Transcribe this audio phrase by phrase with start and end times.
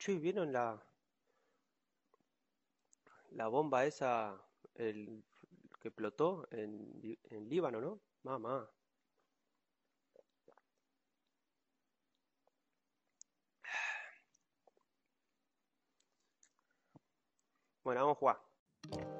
[0.00, 0.82] che, ¿vieron la,
[3.32, 4.34] la bomba esa
[4.74, 5.22] el,
[5.80, 8.00] que explotó en, en Líbano, ¿no?
[8.22, 8.68] Mamá.
[17.84, 19.19] Bueno, vamos a jugar.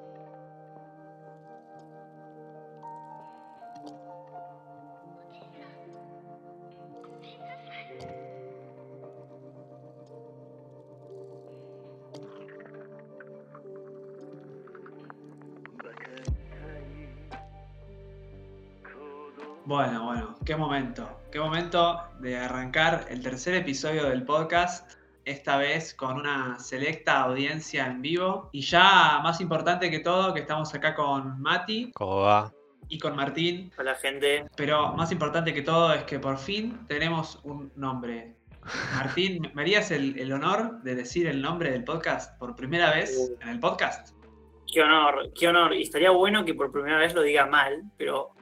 [19.70, 21.09] Bueno, bueno, qué momento.
[21.30, 27.87] Qué momento de arrancar el tercer episodio del podcast, esta vez con una selecta audiencia
[27.87, 28.51] en vivo.
[28.51, 31.92] Y ya más importante que todo, que estamos acá con Mati.
[31.95, 32.52] ¿Cómo va?
[32.88, 33.70] Y con Martín.
[33.78, 34.45] Hola gente.
[34.56, 38.34] Pero más importante que todo es que por fin tenemos un nombre.
[38.97, 43.37] Martín, ¿me harías el, el honor de decir el nombre del podcast por primera vez
[43.41, 44.16] en el podcast?
[44.66, 45.75] Qué honor, qué honor.
[45.75, 48.33] Y estaría bueno que por primera vez lo diga mal, pero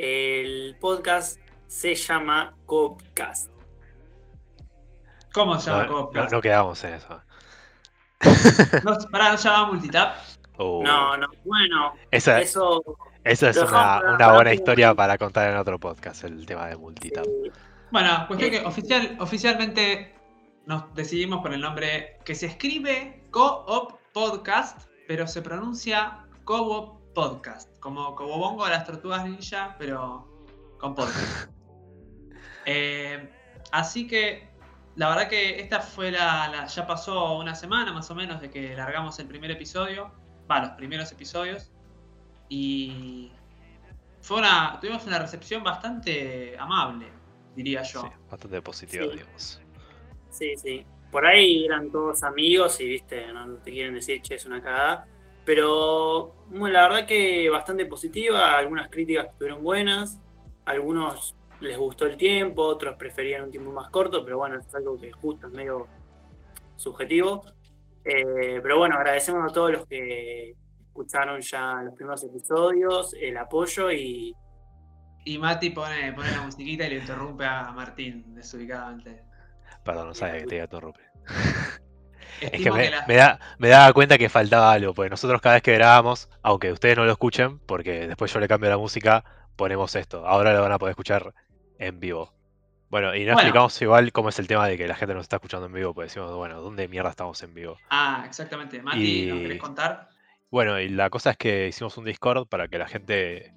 [0.00, 3.50] el podcast se llama Copcast.
[5.34, 6.30] ¿Cómo se llama No, Copcast?
[6.30, 7.20] no- no quedamos en eso.
[8.84, 10.16] No, pará, ¿no se llama Multitap?
[10.58, 12.82] Uh, No, no, bueno, esa, eso.
[13.24, 17.24] esa es una, para buena historia para contar en otro podcast, el tema de multitap.
[17.26, 17.50] eh,
[17.90, 20.14] Bueno, cuestión que oficial, oficialmente
[20.66, 27.76] nos decidimos por el nombre que se escribe Co-op Podcast, pero se pronuncia Co-op Podcast,
[27.80, 30.28] como Cobobongo de las tortugas ninja, pero
[30.78, 31.50] con podcast.
[32.70, 33.28] Eh,
[33.72, 34.48] así que
[34.94, 38.50] la verdad que esta fue la, la- ya pasó una semana más o menos de
[38.50, 40.12] que largamos el primer episodio,
[40.48, 41.72] va, los primeros episodios,
[42.48, 43.32] y
[44.20, 47.08] fue una, tuvimos una recepción bastante amable,
[47.56, 48.02] diría yo.
[48.02, 49.10] Sí, bastante positivo, Sí.
[49.18, 49.60] digamos.
[50.30, 50.86] Sí, sí.
[51.10, 55.08] Por ahí eran todos amigos y, viste, no te quieren decir, che, es una cagada.
[55.48, 58.58] Pero bueno, la verdad que bastante positiva.
[58.58, 60.20] Algunas críticas estuvieron buenas.
[60.66, 65.00] Algunos les gustó el tiempo, otros preferían un tiempo más corto, pero bueno, es algo
[65.00, 65.86] que justo es medio
[66.76, 67.46] subjetivo.
[68.04, 70.54] Eh, pero bueno, agradecemos a todos los que
[70.86, 74.34] escucharon ya los primeros episodios, el apoyo y
[75.24, 79.24] Y Mati pone, pone la musiquita y le interrumpe a Martín desubicadamente.
[79.82, 81.06] Perdón, no sabía que te iba a interrumpir.
[82.40, 85.56] Es que me, la- me da, me daba cuenta que faltaba algo, porque nosotros cada
[85.56, 89.24] vez que grabamos, aunque ustedes no lo escuchen, porque después yo le cambio la música,
[89.56, 90.26] ponemos esto.
[90.26, 91.34] Ahora lo van a poder escuchar
[91.78, 92.32] en vivo.
[92.90, 93.40] Bueno, y no Bueno.
[93.40, 95.94] explicamos igual cómo es el tema de que la gente nos está escuchando en vivo,
[95.94, 97.78] porque decimos, bueno, ¿dónde mierda estamos en vivo?
[97.90, 98.80] Ah, exactamente.
[98.82, 100.08] Mati, ¿nos Y- querés contar?
[100.50, 103.52] Bueno, y la cosa es que hicimos un Discord para que la gente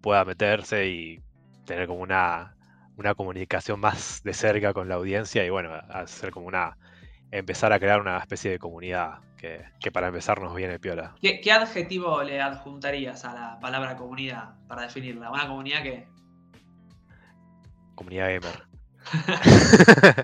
[0.00, 1.20] pueda meterse y
[1.64, 2.56] tener como una,
[2.96, 6.76] una comunicación más de cerca con la audiencia y bueno, hacer como una.
[7.30, 11.14] Empezar a crear una especie de comunidad que, que para empezar nos viene piola.
[11.20, 15.30] ¿Qué, qué adjetivo le adjuntarías a la palabra comunidad para definirla?
[15.30, 16.06] Una comunidad que.
[17.94, 18.64] Comunidad gamer.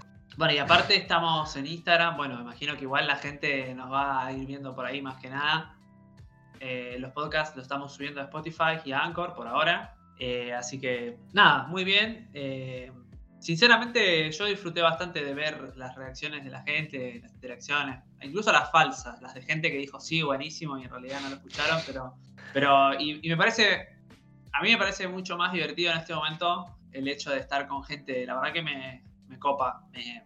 [0.40, 2.16] Bueno, y aparte estamos en Instagram.
[2.16, 5.18] Bueno, me imagino que igual la gente nos va a ir viendo por ahí más
[5.18, 5.76] que nada.
[6.60, 9.96] Eh, los podcasts los estamos subiendo a Spotify y a Anchor por ahora.
[10.18, 12.30] Eh, así que, nada, muy bien.
[12.32, 12.90] Eh,
[13.40, 18.70] sinceramente, yo disfruté bastante de ver las reacciones de la gente, las interacciones, incluso las
[18.70, 22.14] falsas, las de gente que dijo sí, buenísimo, y en realidad no lo escucharon, pero.
[22.52, 23.88] pero y, y me parece.
[24.52, 27.82] A mí me parece mucho más divertido en este momento el hecho de estar con
[27.84, 28.26] gente.
[28.26, 29.86] La verdad que me, me copa.
[29.92, 30.24] me-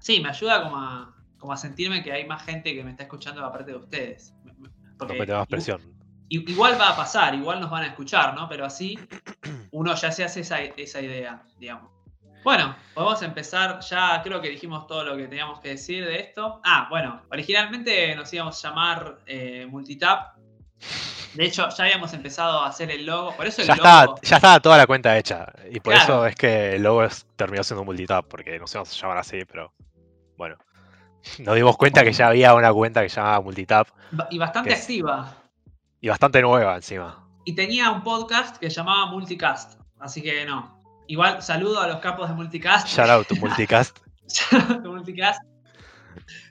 [0.00, 3.04] sí, me ayuda como a, como a sentirme que hay más gente que me está
[3.04, 4.34] escuchando aparte de ustedes.
[4.98, 5.80] Porque mete más presión.
[6.28, 8.48] i- Igual va a pasar, igual nos van a escuchar, ¿no?
[8.48, 8.98] Pero así
[9.70, 11.90] uno ya se hace esa, esa idea, digamos.
[12.42, 13.80] Bueno, podemos empezar.
[13.80, 16.60] Ya creo que dijimos todo lo que teníamos que decir de esto.
[16.64, 20.36] Ah, bueno, originalmente nos íbamos a llamar eh, Multitap.
[21.34, 23.32] De hecho, ya habíamos empezado a hacer el logo.
[23.36, 23.86] Por eso el Ya logo.
[23.88, 25.52] estaba, ya estaba toda la cuenta hecha.
[25.70, 26.02] Y por Claro.
[26.14, 29.18] eso es que el logo es- terminó siendo multitap, porque no se vamos a llamar
[29.18, 29.72] así, pero
[30.36, 30.56] bueno.
[31.40, 33.86] Nos dimos cuenta que ya había una cuenta que se llamaba multitap
[34.30, 35.34] Y bastante activa.
[36.00, 37.28] y bastante nueva encima.
[37.44, 39.78] Y tenía un podcast que se llamaba Multicast.
[39.98, 40.79] Así que no.
[41.10, 42.86] Igual saludo a los capos de Multicast.
[42.86, 43.98] Shout out to Multicast.
[44.48, 45.40] de Multicast.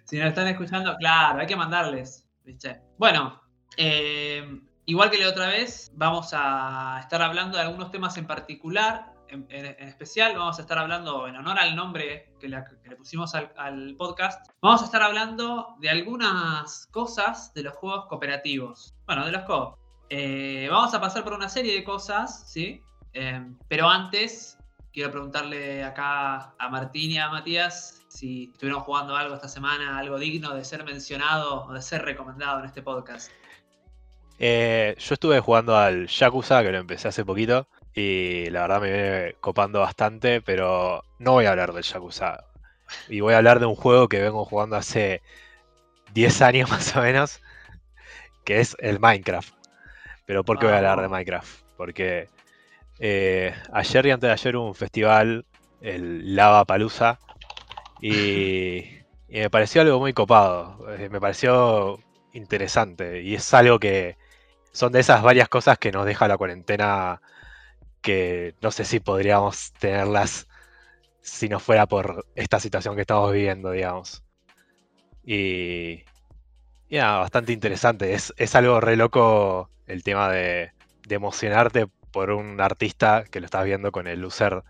[0.03, 2.27] Si nos están escuchando, claro, hay que mandarles.
[2.43, 2.81] ¿viste?
[2.97, 3.41] Bueno,
[3.77, 9.13] eh, igual que la otra vez, vamos a estar hablando de algunos temas en particular.
[9.29, 12.89] En, en- en especial, vamos a estar hablando, en honor al nombre que le, que
[12.89, 18.07] le pusimos al, al podcast, vamos a estar hablando de algunas cosas de los juegos
[18.07, 18.93] cooperativos.
[19.05, 19.77] Bueno, de los co.
[20.09, 22.81] Eh, vamos a pasar por una serie de cosas, ¿sí?
[23.13, 24.57] Eh, pero antes
[24.93, 30.17] quiero preguntarle acá a Martín y a Matías si estuvieron jugando algo esta semana, algo
[30.19, 33.31] digno de ser mencionado o de ser recomendado en este podcast.
[34.39, 38.91] Eh, yo estuve jugando al Yakuza, que lo empecé hace poquito, y la verdad me
[38.91, 42.45] viene copando bastante, pero no voy a hablar del Yakuza.
[43.07, 45.21] Y voy a hablar de un juego que vengo jugando hace
[46.13, 47.41] 10 años más o menos,
[48.45, 49.53] que es el Minecraft.
[50.25, 51.09] Pero ¿por qué voy a hablar de.
[51.09, 51.63] Minecraft?
[51.75, 52.29] Porque
[52.99, 55.45] eh, ayer y antes de ayer hubo un festival,
[55.81, 57.19] el Lava Palusa,
[58.01, 58.83] y,
[59.29, 60.87] me pareció algo muy copado.
[60.97, 61.99] eh, me pareció
[62.33, 63.21] interesante.
[63.23, 64.17] Y es algo que
[64.71, 67.21] son de esas varias cosas que nos deja la cuarentena
[68.01, 70.47] que no sé si podríamos tenerlas
[71.21, 74.23] si no fuera por esta situación que estamos viviendo, digamos.
[75.25, 76.03] Y,
[76.89, 78.13] y nada, bastante interesante.
[78.13, 80.71] Es, es algo re loco el tema de,
[81.07, 84.63] de emocionarte por un artista que lo estás viendo con el loser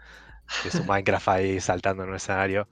[0.63, 2.67] de su Minecraft ahí saltando en un escenario.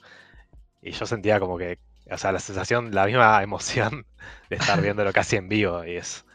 [0.82, 1.80] Y yo sentía como que,
[2.12, 4.06] o sea, la sensación, la misma emoción
[4.50, 5.84] de estar viéndolo casi en vivo.
[5.86, 6.26] Y es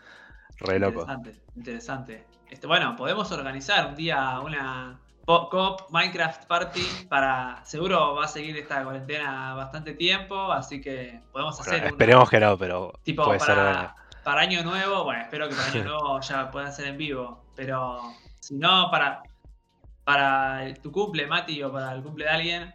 [0.60, 1.00] re loco.
[1.02, 2.26] Interesante, interesante.
[2.50, 7.64] Este, bueno, podemos organizar un día una co-op Minecraft Party para.
[7.64, 11.80] Seguro va a seguir esta cuarentena bastante tiempo, así que podemos Bueno, hacer.
[11.82, 13.94] una- esperemos que no, pero tipo puede ser para, bueno.
[14.22, 15.04] Para año nuevo.
[15.04, 17.44] Bueno, espero que para año nuevo ya pueda ser en vivo.
[17.54, 18.00] Pero
[18.40, 19.22] si no, para,
[20.04, 22.74] para tu cumple, Mati, o para el cumple de alguien,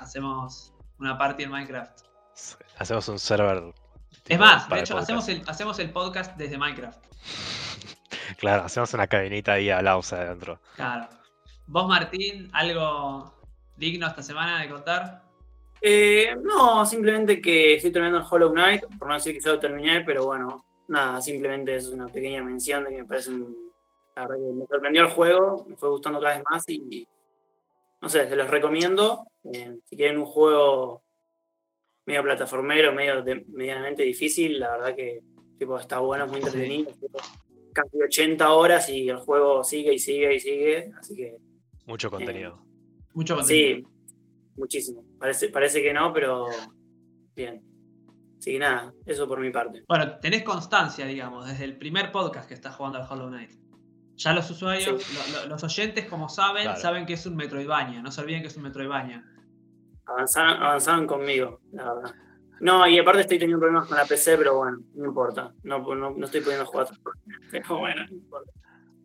[0.00, 2.00] hacemos una party en Minecraft.
[2.78, 3.74] Hacemos un server.
[4.26, 5.02] Es más, de hecho, podcast.
[5.02, 7.04] hacemos el, hacemos el podcast desde Minecraft.
[8.38, 10.58] Claro, hacemos una cabinita ahí hablamos adentro.
[10.76, 11.08] Claro.
[11.66, 13.34] ¿Vos, Martín, algo
[13.76, 15.22] digno esta semana de contar?
[15.80, 19.60] Eh, no, simplemente que estoy terminando el Hollow Knight, por no decir que ya lo
[19.60, 23.56] terminé, pero bueno, nada, simplemente es una pequeña mención de que me parece un.
[24.16, 27.06] La verdad que me sorprendió el juego, me fue gustando cada vez más y.
[28.00, 29.26] No sé, se los recomiendo.
[29.52, 31.02] Eh, si quieren un juego
[32.06, 35.22] medio plataformero, medio de- medianamente difícil, la verdad que
[35.58, 36.92] tipo, está bueno, es muy entretenido.
[36.92, 37.18] tipo,
[37.72, 41.36] Casi 80 horas y el juego sigue y sigue y sigue, así que
[41.86, 42.62] Mucho contenido.
[43.14, 43.78] Mucho contenido.
[43.78, 43.86] Sí,
[44.56, 45.04] muchísimo.
[45.18, 46.46] Parece, parece que no, pero
[47.34, 47.62] bien.
[48.44, 49.84] Así que nada, eso por mi parte.
[49.88, 53.52] Bueno, tenés constancia, digamos, desde el primer podcast que estás jugando al Hollow Knight.
[54.16, 55.02] Ya los usuarios,
[55.32, 56.78] lo- lo- los oyentes, como saben, Claro.
[56.80, 58.02] saben que es un Metroidvania.
[58.02, 59.24] No se olviden que es un Metroidvania.
[60.04, 62.14] Avanzaron, avanzaron conmigo, la verdad.
[62.60, 65.54] No, y aparte estoy teniendo problemas con la PC, pero bueno, no importa.
[65.62, 66.88] No, no, no estoy pudiendo jugar.
[67.50, 68.50] Pero bueno, no importa.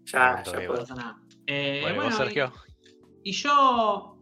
[0.03, 0.73] Ya, Aguanto, ya puedo.
[0.73, 1.17] No pasa nada.
[1.47, 2.53] Eh, Bueno, ¿y bueno, vos, Sergio?
[3.23, 4.17] Y, y yo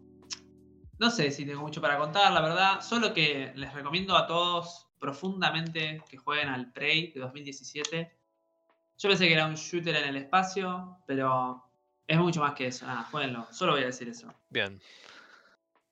[0.99, 2.81] no sé si tengo mucho para contar, la verdad.
[2.81, 8.11] Solo que les recomiendo a todos profundamente que jueguen al Prey de 2017.
[8.97, 11.63] Yo pensé que era un shooter en el espacio, pero
[12.07, 12.85] es mucho más que eso.
[12.87, 13.47] Nada, jueguenlo.
[13.51, 14.33] Solo voy a decir eso.
[14.49, 14.81] Bien.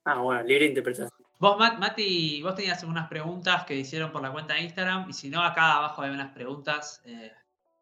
[0.06, 1.10] Ah, bueno, libre interpretación.
[1.40, 5.10] Vos, Mat- Mati, vos tenías algunas preguntas que hicieron por la cuenta de Instagram.
[5.10, 7.02] Y si no, acá abajo hay unas preguntas.
[7.06, 7.32] eh,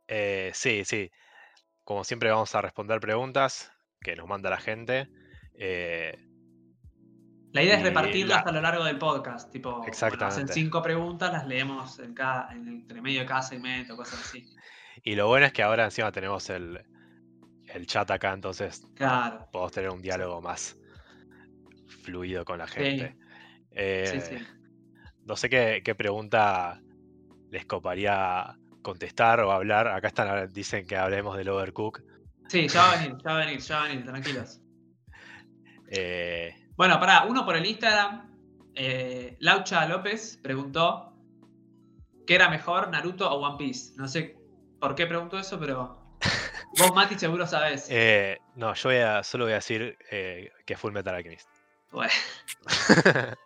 [0.07, 1.11] Eh, sí, sí.
[1.83, 3.71] Como siempre vamos a responder preguntas
[4.01, 5.07] que nos manda la gente.
[5.55, 6.17] Eh,
[7.53, 9.51] La idea es Y repartirlas la- a lo largo del podcast.
[9.51, 10.53] Tipo, bueno, hacen Exactamente.
[10.53, 14.45] cinco preguntas, las leemos en cada, en el entre medio de cada segmento, cosas así.
[15.03, 16.83] y lo bueno es que ahora encima tenemos el,
[17.67, 19.47] el chat acá, entonces Claro.
[19.51, 20.77] podemos tener un diálogo más
[22.03, 23.15] fluido con la gente.
[23.15, 23.19] Sí,
[23.71, 24.45] Eh, sí.
[25.25, 26.81] No sé qué, qué pregunta
[27.49, 29.87] les coparía contestar o hablar.
[29.87, 32.01] Acá están, dicen que hablemos del Overcook.
[32.49, 34.59] Sí, ya va a venir, ya va a venir, ya va a venir, tranquilos.
[35.95, 38.31] Eh, Bueno, pará, uno por el Instagram.
[38.75, 41.09] eh, Laucha López preguntó
[42.25, 43.93] ¿Qué era mejor, Naruto o One Piece?
[43.97, 44.37] No sé
[44.79, 45.99] por qué preguntó eso, pero
[46.79, 47.87] vos, Mati, seguro sabés.
[47.89, 51.47] eh, no, yo voy a, solo voy a decir eh, que Full Metal Alchemist.
[51.91, 52.11] Bueno,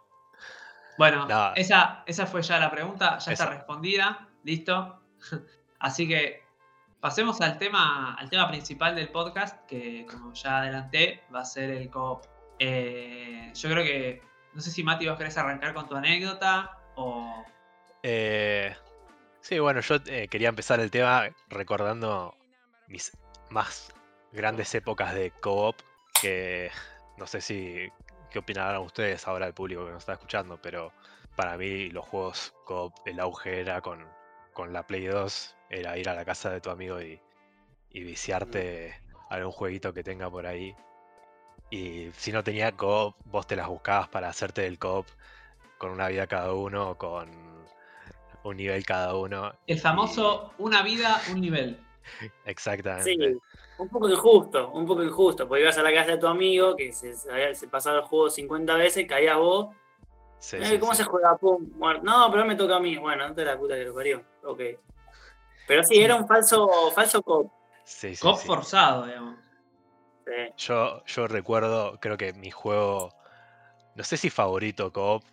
[0.97, 1.53] bueno, No.
[1.55, 5.01] esa, esa fue ya la pregunta, ya está respondida, listo.
[5.79, 6.43] Así que
[6.99, 11.71] pasemos al tema, al tema principal del podcast, que como ya adelanté, va a ser
[11.71, 12.21] el co
[12.59, 14.21] Eh, yo creo que,
[14.53, 17.45] no sé si Mati vos querés arrancar con tu anécdota o...
[18.03, 18.75] Eh,
[19.41, 22.35] sí, bueno, yo eh, quería empezar el tema recordando
[22.87, 23.15] mis
[23.49, 23.93] más
[24.31, 25.75] grandes épocas de co-op,
[26.21, 26.71] que
[27.17, 27.89] no sé si
[28.29, 30.91] qué opinarán ustedes ahora el público que nos está escuchando, pero
[31.35, 34.05] para mí los juegos co-op, el auge era con,
[34.53, 37.19] con la Play 2, era ir a la casa de tu amigo y,
[37.91, 38.95] y viciarte
[39.29, 40.75] algún jueguito que tenga por ahí.
[41.69, 45.07] Y si no tenía co-op, vos te las buscabas para hacerte el co-op
[45.77, 47.29] con una vida cada uno, con
[48.43, 49.53] un nivel cada uno.
[49.67, 51.79] El famoso una vida, un nivel.
[52.45, 53.03] Exactamente.
[53.03, 53.17] Sí,
[53.77, 56.93] un poco injusto, un poco injusto, porque ibas a la casa de tu amigo que
[56.93, 59.75] se, se, pasaba el juego 50 veces, caía vos.
[60.39, 60.97] Sí, Eh, sí, ¿Cómo sí.
[60.97, 61.37] se juega?
[61.37, 62.03] Pum, muerto.
[62.03, 62.97] No, pero me toca a mí.
[62.97, 64.23] Bueno, no te la puta que lo parió.
[64.43, 64.61] Ok.
[65.67, 67.51] Pero sí, era un falso, falso cop.
[67.83, 68.47] Sí, sí, Cop sí.
[68.47, 69.37] forzado, digamos.
[70.27, 70.53] Sí.
[70.57, 73.13] Yo, yo recuerdo, creo que mi juego,
[73.95, 75.23] no sé si favorito co-op,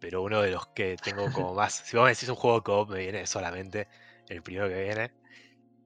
[0.00, 1.74] pero uno de los que tengo como más.
[1.74, 3.88] Si vos me decís un juego co-op, me viene solamente
[4.28, 5.12] el primero que viene.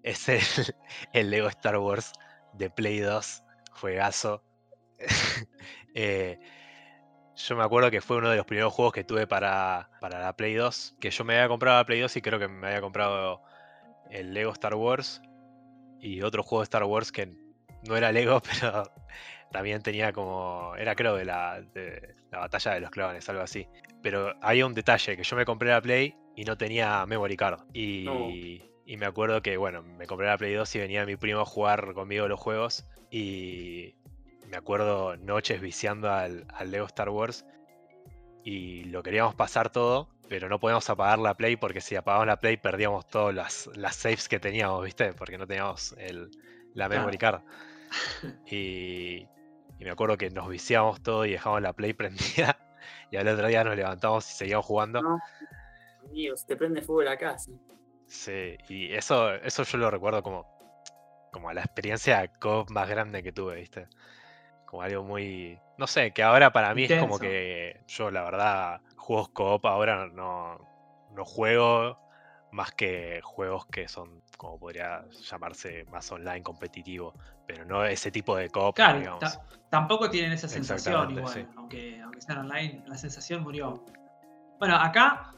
[0.02, 0.40] Es el,
[1.12, 2.12] el Lego Star Wars
[2.54, 4.42] de Play 2, juegazo.
[5.98, 6.38] Eh,
[7.36, 10.34] yo me acuerdo que fue uno de los primeros juegos que tuve para, para la
[10.34, 12.82] Play 2, que yo me había comprado la Play 2 y creo que me había
[12.82, 13.40] comprado
[14.10, 15.22] el Lego Star Wars
[16.00, 17.34] y otro juego de Star Wars que
[17.88, 18.90] no era Lego, pero
[19.50, 20.74] también tenía como.
[20.76, 23.66] Era creo de la, de la batalla de los clones, algo así.
[24.02, 27.60] Pero había un detalle, que yo me compré la Play y no tenía memory card.
[27.72, 28.28] Y, No.
[28.84, 31.44] y me acuerdo que, bueno, me compré la Play 2 y venía mi primo a
[31.46, 32.84] jugar conmigo los juegos.
[33.10, 33.94] Y
[34.48, 37.44] me acuerdo noches viciando al, al Lego Star Wars.
[38.44, 42.36] Y lo queríamos pasar todo, pero no podíamos apagar la Play porque si apagábamos la
[42.38, 45.12] Play perdíamos todas las, las saves que teníamos, ¿viste?
[45.14, 46.30] Porque no teníamos el,
[46.74, 47.00] la Claro.
[47.00, 47.40] memory card.
[48.50, 49.28] Y,
[49.78, 52.58] y me acuerdo que nos viciábamos todo y dejábamos la Play prendida.
[53.10, 55.02] Y al otro día nos levantamos y seguíamos jugando.
[55.02, 55.18] No.
[56.04, 57.50] Amigos, te prende fuego la casa.
[58.06, 60.46] Sí, y eso, eso yo lo recuerdo como,
[61.32, 63.88] como la experiencia co más grande que tuve, ¿viste?
[64.64, 65.58] Como algo muy.
[65.78, 70.06] No sé, que ahora para mí es como que yo, la verdad, juegos co-op ahora
[70.06, 70.58] no,
[71.12, 71.98] no juego
[72.52, 77.14] más que juegos que son, como podría llamarse, más online competitivo,
[77.46, 79.38] pero no ese tipo de co-op, Claro, digamos.
[79.70, 81.46] tampoco tienen esa sensación igual, sí.
[81.56, 83.84] aunque, aunque sean online, la sensación murió.
[84.58, 85.32] Bueno, acá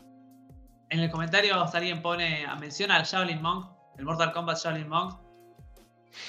[0.91, 5.21] en el comentario alguien pone, menciona al Shaolin Monk, el Mortal Kombat Shaolin Monk.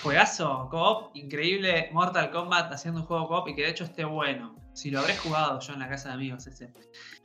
[0.03, 4.55] Juegazo, co-op, increíble Mortal Kombat haciendo un juego co-op y que de hecho esté bueno.
[4.73, 6.73] Si lo habré jugado yo en la casa de amigos ese.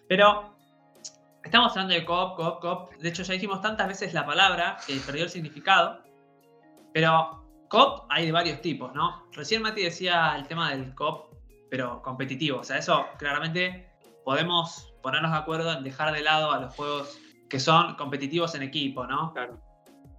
[0.08, 0.56] Pero
[1.44, 2.94] estamos hablando de co-op, co-op, co-op.
[2.96, 6.02] De hecho ya dijimos tantas veces la palabra que perdió el significado.
[6.92, 9.26] Pero co-op hay de varios tipos, ¿no?
[9.32, 11.34] Recién Mati decía el tema del co-op,
[11.70, 12.60] pero competitivo.
[12.60, 13.90] O sea, eso claramente
[14.24, 18.62] podemos ponernos de acuerdo en dejar de lado a los juegos que son competitivos en
[18.62, 19.32] equipo, ¿no?
[19.32, 19.60] Claro.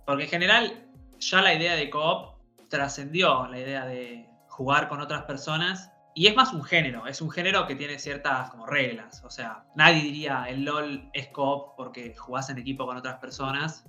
[0.05, 0.87] Porque en general
[1.19, 2.35] ya la idea de co-op
[2.69, 7.29] trascendió la idea de jugar con otras personas y es más un género, es un
[7.29, 12.15] género que tiene ciertas como reglas, o sea, nadie diría el LOL es co-op porque
[12.15, 13.85] jugás en equipo con otras personas,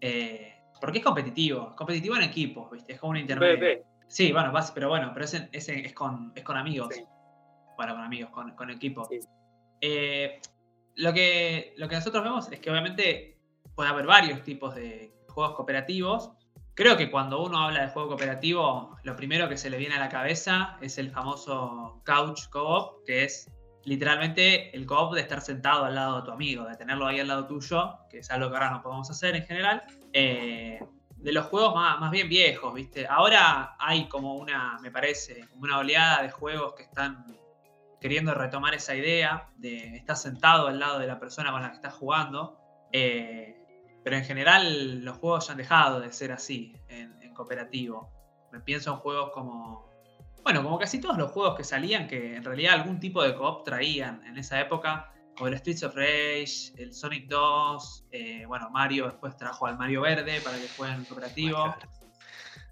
[0.00, 2.92] eh, porque es competitivo, es competitivo en equipos, ¿viste?
[2.92, 3.84] Es como un intermedio.
[4.06, 6.94] Sí, bueno, vas- pero bueno, pero ese, ese es, con, es con amigos.
[6.94, 7.04] Sí.
[7.76, 9.04] Bueno, con amigos, con, con equipo.
[9.04, 9.20] Sí.
[9.80, 10.40] Eh,
[10.96, 13.38] lo, que, lo que nosotros vemos es que obviamente
[13.74, 16.32] puede haber varios tipos de juegos cooperativos.
[16.80, 19.98] Creo que cuando uno habla de juego cooperativo, lo primero que se le viene a
[19.98, 23.50] la cabeza es el famoso couch co-op, que es
[23.84, 27.28] literalmente el co-op de estar sentado al lado de tu amigo, de tenerlo ahí al
[27.28, 29.82] lado tuyo, que es algo que ahora no podemos hacer en general.
[30.14, 30.82] Eh,
[31.16, 33.06] de los juegos más, más bien viejos, ¿viste?
[33.06, 37.26] Ahora hay como una, me parece, como una oleada de juegos que están
[38.00, 41.76] queriendo retomar esa idea de estar sentado al lado de la persona con la que
[41.76, 42.58] estás jugando.
[42.90, 43.59] Eh,
[44.02, 48.10] pero en general los juegos han dejado de ser así en, en cooperativo.
[48.52, 49.88] Me pienso en juegos como.
[50.42, 53.62] Bueno, como casi todos los juegos que salían, que en realidad algún tipo de coop
[53.62, 59.06] traían en esa época, como el Streets of Rage, el Sonic 2, eh, bueno, Mario
[59.06, 61.74] después trajo al Mario Verde para que jueguen en cooperativo.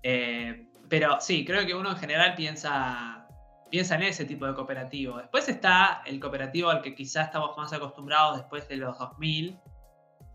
[0.03, 3.27] Eh, pero sí, creo que uno en general piensa,
[3.71, 5.19] piensa en ese tipo de cooperativo.
[5.19, 9.59] Después está el cooperativo al que quizás estamos más acostumbrados después de los 2000,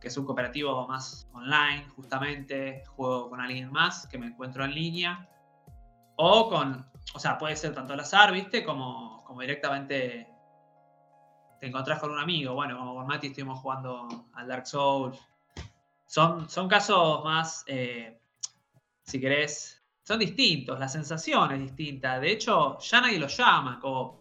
[0.03, 4.75] que es un cooperativo más online, justamente, juego con alguien más que me encuentro en
[4.75, 5.29] línea.
[6.17, 8.65] O con, o sea, puede ser tanto al azar, ¿viste?
[8.65, 10.27] Como, como directamente
[11.57, 12.53] te encontrás con un amigo.
[12.53, 15.17] Bueno, como con Mati estuvimos jugando al Dark Souls.
[16.05, 18.19] Son, son casos más, eh,
[19.03, 22.19] si querés, son distintos, la sensación es distinta.
[22.19, 24.19] De hecho, ya nadie lo llama coop.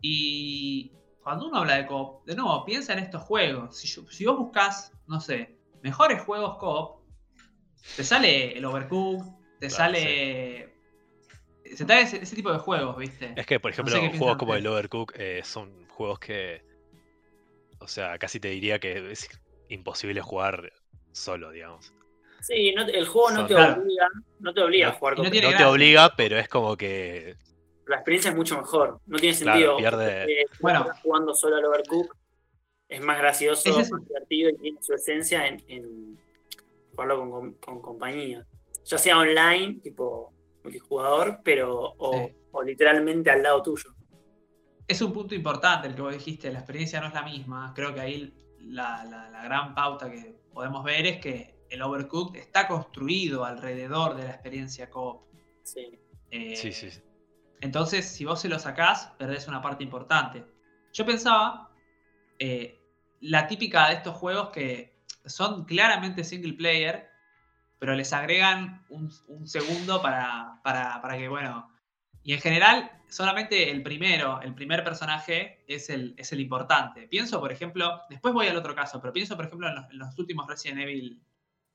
[0.00, 0.92] Y
[1.26, 3.76] cuando uno habla de coop, de nuevo, piensa en estos juegos.
[3.76, 7.00] Si, yo- si vos buscas, no sé, mejores juegos coop,
[7.96, 9.26] te sale el Overcooked,
[9.58, 10.72] te Claro, sale...
[11.74, 13.32] Se da ese, ese tipo de juegos, ¿viste?
[13.34, 14.72] Es que, por ejemplo, sé qué juegos piensan como el ustedes.
[14.78, 16.62] Overcook eh, son juegos que.
[17.80, 19.28] O sea, casi te diría que es
[19.68, 20.72] imposible jugar
[21.10, 21.92] solo, digamos.
[22.40, 25.22] Sí, no el juego no Son- te obliga, no te obliga a No- jugar no
[25.24, 27.34] con tiene no te obliga, pero es como que.
[27.86, 29.00] La experiencia es mucho mejor.
[29.06, 29.76] No tiene Claro, sentido.
[29.78, 30.86] pierde- Eh, Bueno.
[31.02, 32.16] jugando solo al Overcook
[32.88, 36.18] es más gracioso, es- más divertido y tiene su esencia en, en
[36.90, 38.46] jugarlo con, con- con compañía.
[38.84, 40.32] Ya sea online, tipo
[40.64, 42.34] multijugador, pero o, Sí.
[42.52, 43.90] o literalmente al lado tuyo.
[44.88, 47.72] Es un punto importante el que vos dijiste, la experiencia no es la misma.
[47.74, 52.38] Creo que ahí la, la- la gran pauta que podemos ver es que el Overcooked
[52.40, 55.24] está construido alrededor de la experiencia co-op.
[55.62, 55.98] Sí.
[56.30, 57.00] Eh, Sí, sí, sí.
[57.60, 60.44] Entonces, si vos se lo sacás, perdés una parte importante.
[60.92, 61.70] Yo pensaba,
[62.38, 62.78] eh,
[63.20, 67.08] la típica de estos juegos que son claramente single player,
[67.78, 71.70] pero les agregan un, un segundo para, para, para que, bueno,
[72.22, 77.06] y en general, solamente el primero, el primer personaje es el, es el importante.
[77.06, 80.18] Pienso, por ejemplo, después voy al otro caso, pero pienso, por ejemplo, en en los
[80.18, 81.22] últimos Resident Evil,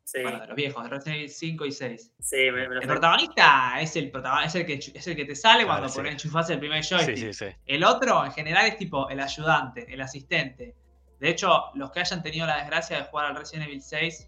[0.03, 2.11] Sí, bueno, de los viejos, de Resident Evil 5 y 6.
[2.19, 5.25] sí, me, me lo El protagonista es el protagonista, es el que, es el que
[5.25, 5.97] te sale Claro, cuando sí.
[5.97, 7.15] pones enchufás el primer joystick.
[7.17, 7.45] sí, sí.
[7.65, 10.75] El otro, en general, es tipo el ayudante, el asistente.
[11.19, 14.27] De hecho, los que hayan tenido la desgracia de jugar al Resident Evil 6,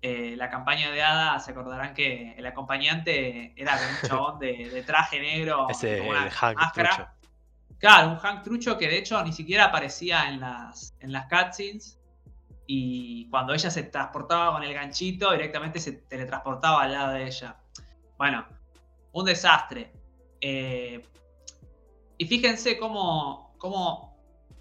[0.00, 4.82] eh, la campaña de Ada, se acordarán que el acompañante era un chabón de, de
[4.82, 5.66] traje negro.
[5.70, 6.90] Ese con una el Hank máscara.
[6.90, 7.08] trucho.
[7.78, 11.97] Claro, un Hank trucho que de hecho ni siquiera aparecía en las, en las cutscenes.
[12.70, 17.56] Y cuando ella se transportaba con el ganchito, directamente se teletransportaba al lado de ella.
[18.18, 18.46] Bueno,
[19.12, 19.90] un desastre.
[20.38, 21.02] Eh,
[22.18, 24.18] y fíjense cómo, cómo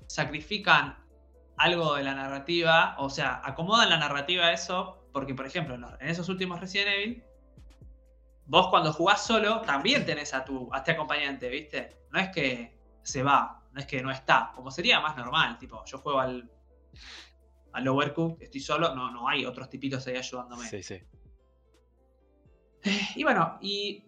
[0.07, 0.95] sacrifican
[1.57, 6.07] algo de la narrativa, o sea, acomodan la narrativa a eso, porque por ejemplo, en,
[6.07, 7.23] esos últimos Resident Evil,
[8.45, 12.05] vos cuando jugás solo también tenés a tu a este acompañante, ¿viste?
[12.11, 15.83] No es que se va, no es que no está, como sería más normal, tipo,
[15.83, 16.49] yo juego al
[17.74, 20.67] al Overcooked, estoy solo, no, no hay otros tipitos ahí ayudándome.
[20.67, 21.00] Sí, sí.
[23.15, 24.03] Y bueno, y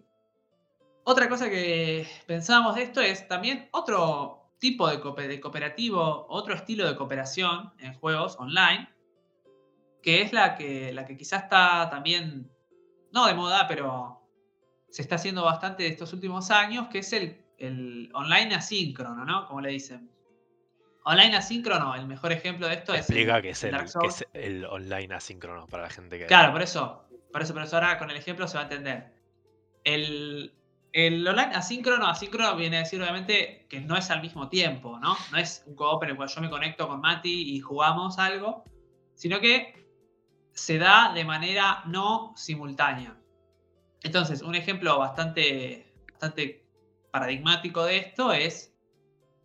[1.04, 6.54] otra cosa que pensábamos de esto es también otro tipo de, coope- de cooperativo, otro
[6.54, 8.88] estilo de cooperación en juegos online,
[10.02, 12.50] que es la que, la que quizás está también,
[13.12, 14.22] no de moda, pero
[14.88, 19.46] se está haciendo bastante de estos últimos años, que es el, el online asíncrono, ¿no?
[19.46, 20.10] Como le dicen.
[21.04, 23.08] Online asíncrono, el mejor ejemplo de esto es...
[23.10, 26.26] el- Explica que el es el online asíncrono para la gente que.
[26.26, 27.04] Claro, por eso.
[27.32, 29.12] Por eso, por eso ahora con el ejemplo se va a entender.
[29.84, 30.52] El,
[30.92, 35.16] el online asíncrono, asíncrono viene a decir obviamente que no es al mismo tiempo, ¿no?
[35.30, 38.64] No es un co-op en el cual yo me conecto con Mati y jugamos algo,
[39.14, 39.86] sino que
[40.52, 43.16] se da de manera no simultánea.
[44.02, 46.66] Entonces, un ejemplo bastante, bastante
[47.10, 48.69] paradigmático de esto es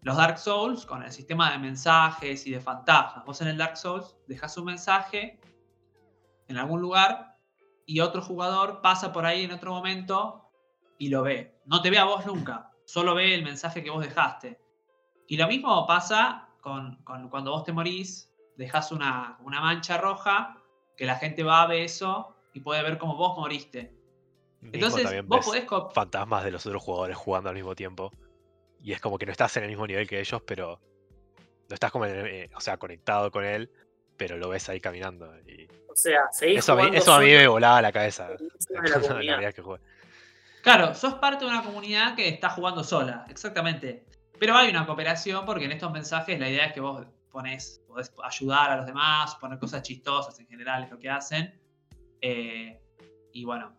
[0.05, 3.25] los Dark Souls con el sistema de mensajes y de fantasmas.
[3.25, 5.39] Vos en el Dark Souls dejas un mensaje
[6.47, 7.39] en algún lugar
[7.87, 10.47] y otro jugador pasa por ahí en otro momento
[10.99, 11.59] y lo ve.
[11.65, 14.61] No te ve a vos nunca, solo ve el mensaje que vos dejaste.
[15.27, 20.61] Y lo mismo pasa con, con cuando vos te morís, dejas una, una mancha roja,
[20.95, 23.91] que la gente va a ver eso y puede ver cómo vos moriste.
[24.61, 25.65] Mismo Entonces, vos podés...
[25.95, 28.11] fantasmas de los otros jugadores jugando al mismo tiempo.
[28.85, 30.79] Y es como que no estás en el mismo nivel que ellos, pero
[31.67, 33.71] no estás como en el- eh, o sea, conectado con él,
[34.15, 35.35] pero lo ves ahí caminando.
[35.47, 38.29] Y O sea, seguís eso a mí, jugando eso a mí me volaba la cabeza.
[38.69, 39.63] la La que.
[40.61, 44.05] Claro, sos parte de una comunidad que está jugando sola, exactamente.
[44.37, 48.13] Pero hay una cooperación porque en estos mensajes la idea es que vos pones, podés
[48.23, 51.59] ayudar a los demás, poner cosas chistosas en general, es lo que hacen.
[52.21, 52.79] Eh,
[53.33, 53.75] y bueno,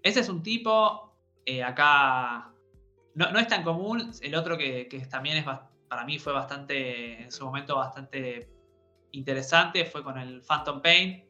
[0.00, 1.12] ese es un tipo,
[1.44, 2.53] eh, acá
[3.14, 4.12] no, no es tan común.
[4.20, 5.44] El otro que, que también es
[5.88, 8.50] para mí fue bastante, en su momento bastante
[9.12, 11.24] interesante, fue con el Phantom Pain,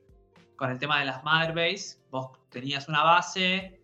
[0.57, 1.99] con el tema de las Mother Base.
[2.11, 3.81] Vos tenías una base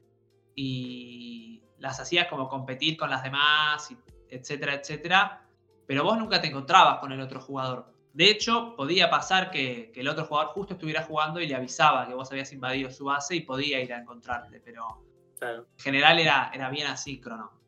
[0.55, 3.95] y las hacías como competir con las demás,
[4.29, 5.47] etcétera, etcétera.
[5.87, 7.93] Pero vos nunca te encontrabas con el otro jugador.
[8.13, 12.07] De hecho, podía pasar que, que el otro jugador justo estuviera jugando y le avisaba
[12.09, 15.05] que vos habías invadido su base y podía ir a encontrarte, pero
[15.39, 15.67] Claro.
[15.77, 17.60] en general era, era bien asíncrono.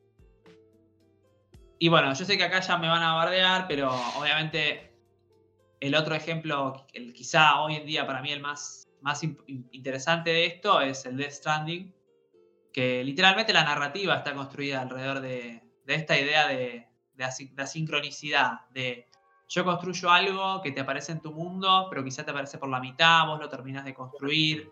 [1.83, 4.95] Y bueno, yo sé que acá ya me van a bardear, pero obviamente
[5.81, 9.68] el otro ejemplo, el, quizá hoy en día para mí el más, más in- in-
[9.73, 11.92] interesante de esto es el Death Stranding,
[12.73, 18.61] que literalmente la narrativa está construida alrededor de, de esta idea de, de de asincronicidad,
[18.71, 19.09] de
[19.49, 22.79] yo construyo algo que te aparece en tu mundo, pero quizá te aparece por la
[22.79, 24.71] mitad, vos lo terminás de construir.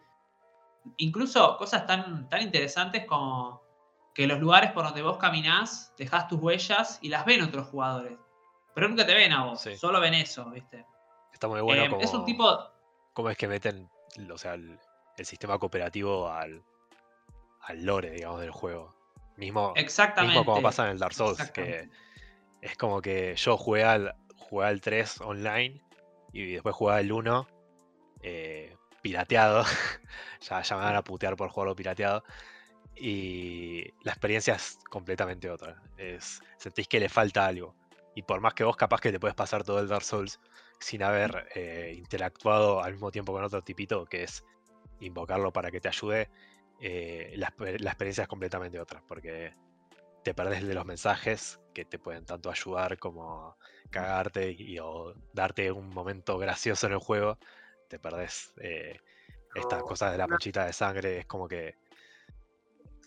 [0.99, 3.68] Incluso cosas tan, tan interesantes como
[4.14, 8.18] que los lugares por donde vos caminás, dejás tus huellas y las ven otros jugadores.
[8.75, 9.77] Pero nunca te ven a vos, Sí.
[9.77, 10.87] solo ven eso, ¿viste?
[11.33, 12.59] Está muy bueno Eh, como, Es un tipo...
[13.12, 13.88] cómo es que meten
[14.33, 14.79] o sea, el,
[15.16, 16.62] el sistema cooperativo al,
[17.62, 18.94] al lore, digamos, del juego.
[19.37, 20.37] Mismo, Exactamente.
[20.38, 21.88] mismo como pasa en el Dark Souls, que
[22.61, 25.81] es como que yo jugué al, jugué al 3 online
[26.33, 27.46] y después jugué al 1
[28.23, 29.64] eh, pirateado.
[30.42, 32.23] ya, ya me van a putear por jugarlo pirateado.
[33.01, 35.83] Y la experiencia es completamente otra.
[35.97, 37.75] Es, sentís que le falta algo.
[38.15, 40.39] Y por más que vos capaz que te puedes pasar todo el Dark Souls
[40.81, 44.45] sin haber eh, interactuado al mismo tiempo con otro tipito, que es
[45.01, 46.29] invocarlo para que te ayude,
[46.81, 49.03] eh, la, la experiencia es completamente otra.
[49.09, 49.55] Porque
[50.23, 53.57] te perdés de los mensajes que te pueden tanto ayudar como
[53.89, 57.39] cagarte y, o darte un momento gracioso en el juego.
[57.89, 59.01] Te perdés eh,
[59.55, 61.21] estas cosas de la pochita de sangre.
[61.21, 61.77] Es como que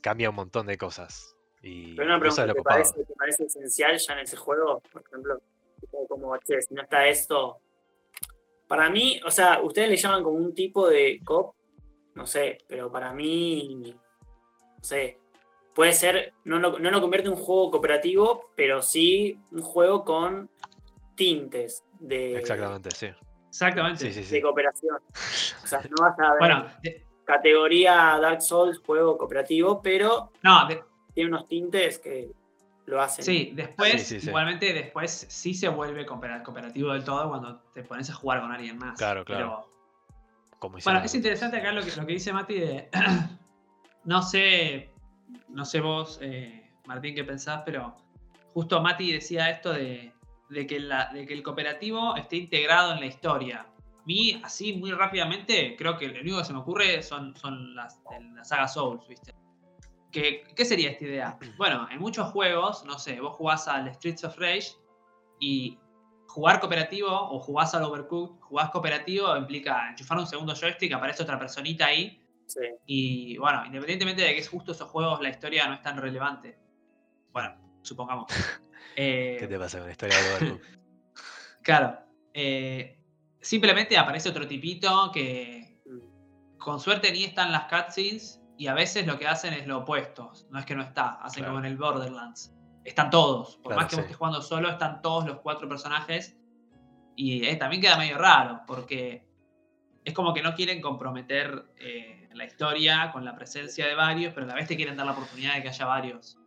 [0.03, 1.35] cambia un montón de cosas.
[1.63, 4.81] Y Pero una es pregunta, lo ¿te parece, ¿te parece esencial ya en ese juego?
[4.91, 5.41] Por ejemplo,
[6.07, 7.59] como, che, si no está esto.
[8.67, 11.55] Para mí, o sea, ustedes le llaman como un tipo de cop,
[12.15, 13.95] no sé, pero para mí,
[14.77, 15.19] no sé,
[15.73, 20.03] puede ser, no lo, no lo convierte en un juego cooperativo, pero sí un juego
[20.03, 20.49] con
[21.15, 23.07] tintes de, Exactamente, sí.
[23.47, 24.11] Exactamente.
[24.11, 24.97] Sí, sí, de cooperación.
[24.97, 30.67] O sea, no vas a ver Bueno, de- categoría Dark Souls, juego cooperativo, pero no,
[30.67, 30.83] de-
[31.13, 32.31] tiene unos tintes que
[32.85, 33.23] lo hacen.
[33.23, 34.27] sí, después, Sí, sí, sí.
[34.27, 38.51] igualmente después sí se vuelve coopera- cooperativo del todo cuando te pones a jugar con
[38.51, 38.97] alguien más.
[38.97, 39.65] Claro, claro.
[39.67, 39.73] Pero,
[40.59, 42.89] Como hicieron Bueno, es interesante acá lo que, lo que dice Mati de.
[44.05, 44.91] no sé.
[45.49, 47.95] No sé vos, eh, Martín, qué pensás, pero
[48.53, 50.11] justo Mati decía esto de,
[50.49, 53.65] de que la- de que el cooperativo esté integrado en la historia.
[54.05, 58.03] Mí, así muy rápidamente, creo que lo único que se me ocurre son, son las
[58.03, 59.33] de la saga Souls, ¿viste?
[60.11, 61.37] ¿Qué, ¿Qué sería esta idea?
[61.57, 64.73] Bueno, en muchos juegos, no sé, vos jugás al Streets of Rage
[65.39, 65.79] y
[66.27, 71.37] jugar cooperativo o jugás al Overcooked, jugás cooperativo implica enchufar un segundo joystick, aparece otra
[71.39, 72.59] personita ahí Sí.
[72.85, 76.57] y bueno, independientemente de que es justo esos juegos, la historia no es tan relevante.
[77.31, 78.27] Bueno, supongamos.
[78.95, 80.67] Eh, ¿Qué te pasa con la historia de Overcooked?
[81.63, 81.97] claro.
[82.31, 82.99] eh,
[83.43, 85.77] simplemente aparece otro tipito que
[86.57, 90.31] con suerte ni están las cutscenes y a veces lo que hacen es lo opuesto.
[90.49, 91.53] No es que no está, hacen Claro.
[91.55, 92.53] como en el Borderlands.
[92.85, 93.57] Están todos.
[93.57, 96.37] Por Claro, más que vos estés jugando solo, están todos los cuatro personajes.
[97.15, 99.25] Y eh, también queda medio raro, porque
[100.03, 104.45] es como que no quieren comprometer eh, la historia con la presencia de varios, pero
[104.45, 106.37] a la vez te quieren dar la oportunidad de que haya varios.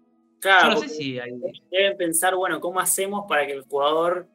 [0.41, 1.31] Claro, Yo no sé si hay.
[1.71, 4.29] deben pensar, bueno, ¿cómo hacemos para que el jugador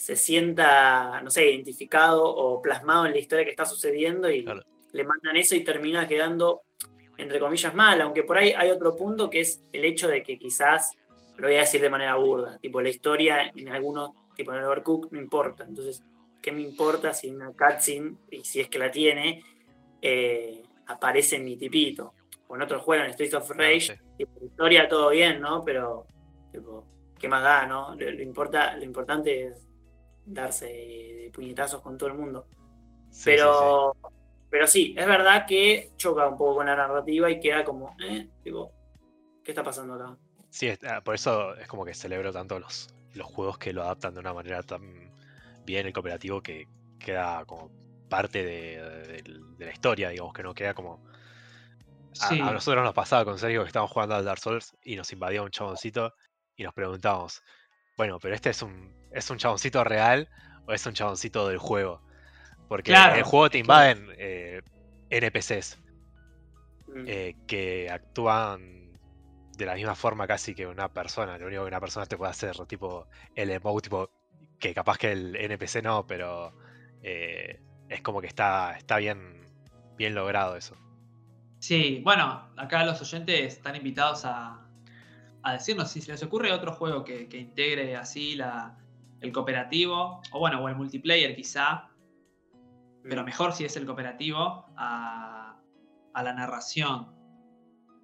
[0.00, 4.62] se sienta, no sé, identificado o plasmado en la historia que está sucediendo y Claro.
[4.92, 6.62] le mandan eso y termina quedando,
[7.18, 8.00] entre comillas, mal?
[8.00, 10.92] Aunque por ahí hay otro punto que es el hecho de que quizás,
[11.36, 14.64] lo voy a decir de manera burda, tipo la historia en algunos, tipo en el
[14.64, 15.64] Overcook, no importa.
[15.68, 16.02] Entonces,
[16.40, 19.44] ¿qué me importa si en una cutscene, y si es que la tiene,
[20.00, 22.14] eh, aparece mi tipito?
[22.48, 23.92] O en otro juego, en Streets of Claro, Rage, sí.
[24.16, 25.62] tipo, la historia todo bien, ¿no?
[25.62, 26.06] Pero,
[26.50, 26.86] tipo,
[27.18, 27.94] ¿qué más da, no?
[27.96, 29.66] Lo, lo importa, lo importante es
[30.32, 32.46] darse de puñetazos con todo el mundo.
[33.10, 33.96] Sí, sí, pero,
[34.48, 38.28] pero sí, es verdad que choca un poco con la narrativa y queda como, eh,
[38.42, 38.72] tipo,
[39.42, 40.18] ¿qué está pasando acá?
[40.50, 43.82] Sí, es- ah, por eso es como que celebro tanto los, los juegos que lo
[43.82, 45.12] adaptan de una manera tan
[45.62, 47.72] bien el cooperativo que queda como
[48.08, 49.22] parte de, de-
[49.56, 51.02] de la historia, digamos, que no queda como...
[52.20, 55.12] A, a nosotros nos pasaba con Sergio que estábamos jugando al Dark Souls y nos
[55.12, 56.12] invadía un chaboncito
[56.56, 57.42] y nos preguntábamos,
[58.00, 60.26] bueno, pero este es un, ¿es un chaboncito real
[60.66, 62.00] o es un chaboncito del juego?
[62.66, 64.62] Porque Claro, en el juego te invaden eh,
[65.10, 65.78] NPCs
[66.94, 67.04] Mm.
[67.06, 68.90] eh, que actúan
[69.56, 71.38] de la misma forma casi que una persona.
[71.38, 74.10] Lo único que una persona te puede hacer, tipo el emote, tipo,
[74.58, 76.52] que capaz que el NPC no, pero
[77.02, 79.46] eh, es como que está, está bien,
[79.96, 80.76] bien logrado eso.
[81.58, 84.66] Sí, bueno, acá los oyentes están invitados a,
[85.42, 88.76] a decirnos si se les ocurre otro juego que, que integre así la,
[89.20, 91.88] el cooperativo, o bueno, o el multiplayer quizá,
[93.02, 93.24] pero Mm.
[93.24, 95.58] mejor si es el cooperativo, a,
[96.14, 97.14] a la narración.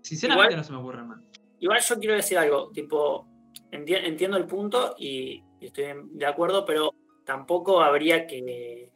[0.02, 1.20] Sinceramente Igual- no se me ocurre más.
[1.58, 3.26] Igual yo quiero decir algo, tipo,
[3.72, 6.92] enti- entiendo el punto y, y estoy de acuerdo, pero
[7.24, 8.90] tampoco habría que,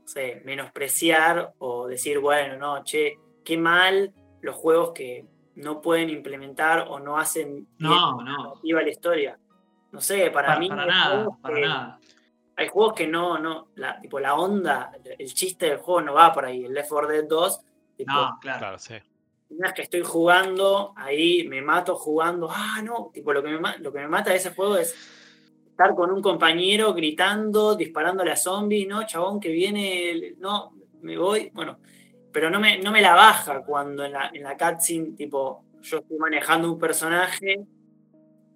[0.00, 6.10] no sé, menospreciar o decir, bueno, no, che, qué mal los juegos que no pueden
[6.10, 9.38] implementar o no hacen No, no, narrativa la historia.
[9.92, 12.00] No sé, para, para, mí para nada, para que- nada.
[12.56, 16.32] hay juegos que no, no, la, tipo, la onda, el chiste del juego no va
[16.32, 16.64] por ahí.
[16.64, 17.60] El Left 4 Dead 2,
[17.96, 18.58] tipo, No, claro.
[18.58, 18.94] Claro, sí.
[19.50, 23.78] no es que estoy jugando, ahí me mato jugando, ah, no, tipo, lo que me,
[23.78, 24.94] lo que me mata de ese juego es
[25.70, 31.16] estar con un compañero gritando, disparándole a zombies, no, chabón, que viene, el- no, me
[31.16, 31.78] voy, bueno,
[32.34, 35.98] pero no me, no me la baja cuando en la, en la cutscene, tipo, yo
[35.98, 37.64] estoy manejando un personaje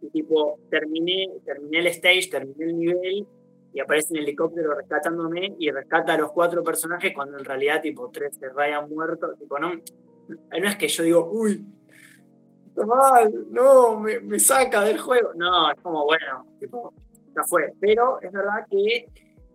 [0.02, 3.26] y tipo, terminé, terminé el stage, terminé el nivel
[3.72, 8.10] y aparece el helicóptero rescatándome y rescata a los cuatro personajes cuando en realidad tipo
[8.10, 9.38] tres se rayan muertos.
[9.38, 11.64] Tipo, no, no es que yo digo, uy,
[12.84, 15.34] mal, no, me, me saca del juego.
[15.36, 16.92] No, es como, bueno, tipo,
[17.32, 17.72] ya fue.
[17.78, 19.06] Pero es verdad que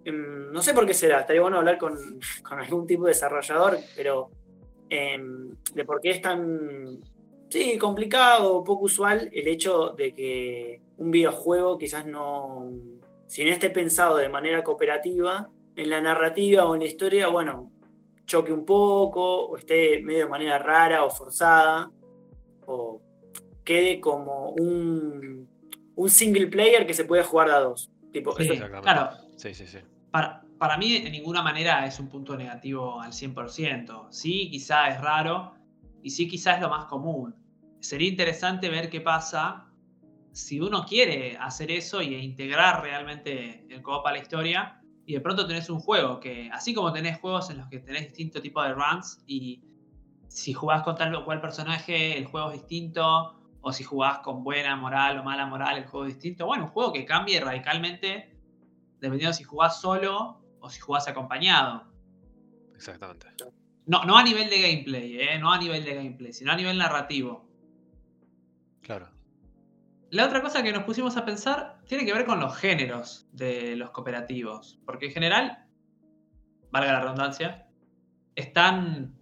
[0.06, 1.98] no sé por qué será, estaría bueno hablar con,
[2.48, 4.30] con algún tipo de desarrollador, pero
[4.89, 7.00] em, de por qué es tan
[7.50, 12.70] sí, complicado, poco usual el hecho de que un videojuego quizás no,
[13.28, 17.72] si no esté pensado de manera cooperativa, en la narrativa o en la historia, bueno,
[18.26, 21.89] choque un poco, o esté medio de manera rara o forzada,
[22.66, 23.02] o
[23.63, 25.48] quede como un,
[25.96, 27.89] un single player que se puede jugar a dos.
[28.12, 29.18] Tipo, Sí, eso- claro.
[29.36, 29.80] Sí, sí, sí.
[30.13, 34.10] Para, para mí, de ninguna manera es un punto negativo al 100%.
[34.12, 35.56] Sí, quizá es raro
[36.04, 37.36] y sí, quizá es lo más común.
[37.80, 39.71] Sería interesante ver qué pasa
[40.32, 44.80] si uno quiere hacer eso y integrar realmente el co-op a la historia.
[45.08, 48.04] Y de pronto tenés un juego que, así como tenés juegos en los que tenés
[48.04, 49.63] distinto tipo de runs y
[50.28, 54.43] si jugás con tal o cual personaje, el juego es distinto, o si jugás con
[54.43, 56.45] buena moral o mala moral, el juego es distinto.
[56.45, 58.33] Bueno, un juego que cambie radicalmente
[59.04, 61.84] dependiendo si jugás solo o si jugás acompañado.
[62.74, 63.28] Exactamente.
[63.86, 65.38] No, no a nivel de gameplay, ¿eh?
[65.39, 67.46] no a nivel de gameplay, sino a nivel narrativo.
[68.82, 69.10] Claro.
[70.10, 73.76] La otra cosa que nos pusimos a pensar tiene que ver con los géneros de
[73.76, 74.80] los cooperativos.
[74.86, 75.66] Porque en general,
[76.72, 77.68] valga la redundancia,
[78.36, 79.18] están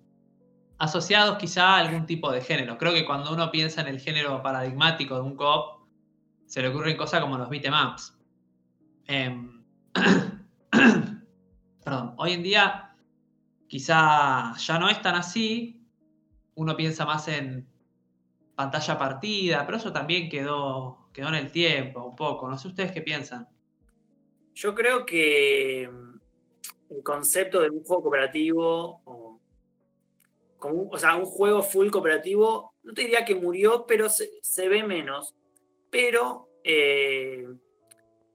[0.77, 2.77] asociados quizá a algún tipo de género.
[2.77, 5.87] Creo que cuando uno piensa en el género paradigmático de un coop,
[6.45, 8.19] se le ocurren cosas como los beatemaps.
[9.07, 9.60] Em,
[11.83, 12.95] perdón, hoy en día
[13.67, 15.85] quizá ya no es tan así.
[16.55, 17.67] Uno piensa más en
[18.55, 22.49] pantalla partida, pero eso también quedó, quedó en el tiempo un poco.
[22.49, 23.47] No sé ustedes qué piensan.
[24.53, 29.39] Yo creo que mm, el concepto de un juego cooperativo, o,
[30.59, 34.83] o sea, un juego full cooperativo, no te diría que murió, pero se, se ve
[34.83, 35.33] menos.
[35.89, 37.47] Pero eh,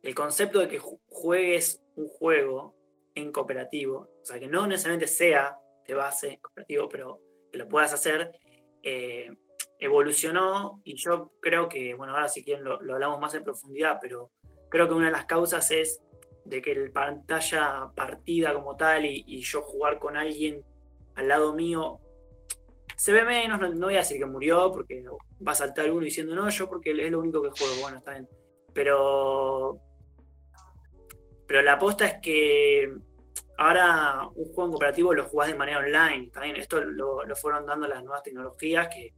[0.06, 2.74] el concepto de que ju- juegues un juego
[3.14, 7.92] en cooperativo, o sea, que no necesariamente sea de base cooperativo, pero que lo puedas
[7.92, 8.30] hacer,
[8.82, 9.30] eh,
[9.78, 14.30] evolucionó y yo creo que, bueno, ahora si quieren lo, hablamos más en profundidad, pero
[14.68, 16.00] creo que una de las causas es
[16.44, 20.62] de que el pantalla partida como tal y, y yo jugar con alguien
[21.16, 21.98] al lado mío
[22.96, 25.02] se ve menos, no, no voy a decir que murió porque
[25.46, 28.12] va a saltar uno diciendo no, yo porque es lo único que juego, bueno, está
[28.12, 28.28] bien.
[28.72, 29.80] Pero
[31.46, 32.92] pero la aposta es que
[33.58, 37.66] ahora un juego en cooperativo lo jugás de manera online, bien, esto lo, lo fueron
[37.66, 39.14] dando las nuevas tecnologías que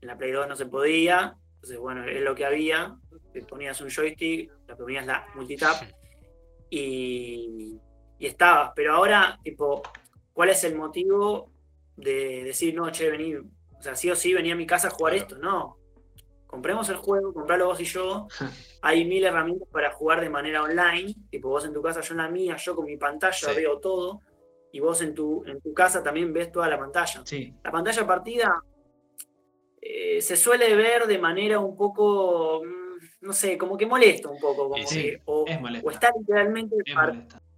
[0.00, 2.96] en la Play 2 no se podía, entonces bueno, es lo que había,
[3.32, 5.82] te ponías un joystick, le ponías la multitap
[6.70, 7.78] y,
[8.18, 8.72] y estabas.
[8.74, 9.82] Pero ahora, tipo,
[10.32, 11.50] ¿cuál es el motivo
[11.96, 14.90] de decir, no, che, vení, o sea, sí o sí venía a mi casa a
[14.90, 15.26] jugar Claro.
[15.28, 15.38] esto?
[15.38, 15.78] No.
[16.54, 18.28] Compremos el juego, compralo vos y yo.
[18.82, 21.12] Hay mil herramientas para jugar de manera online.
[21.28, 23.56] Tipo, vos en tu casa, yo en la mía, yo con mi pantalla Sí.
[23.56, 24.20] veo todo.
[24.70, 27.22] Y vos en tu, en tu casa también ves toda la pantalla.
[27.24, 27.52] Sí.
[27.64, 28.62] La pantalla partida
[29.80, 34.38] eh, se suele ver de manera un poco, mm, no sé, como que molesta un
[34.40, 34.68] poco.
[34.68, 35.86] Como Y sí, que- o, es molesta.
[35.88, 36.94] o está literalmente Es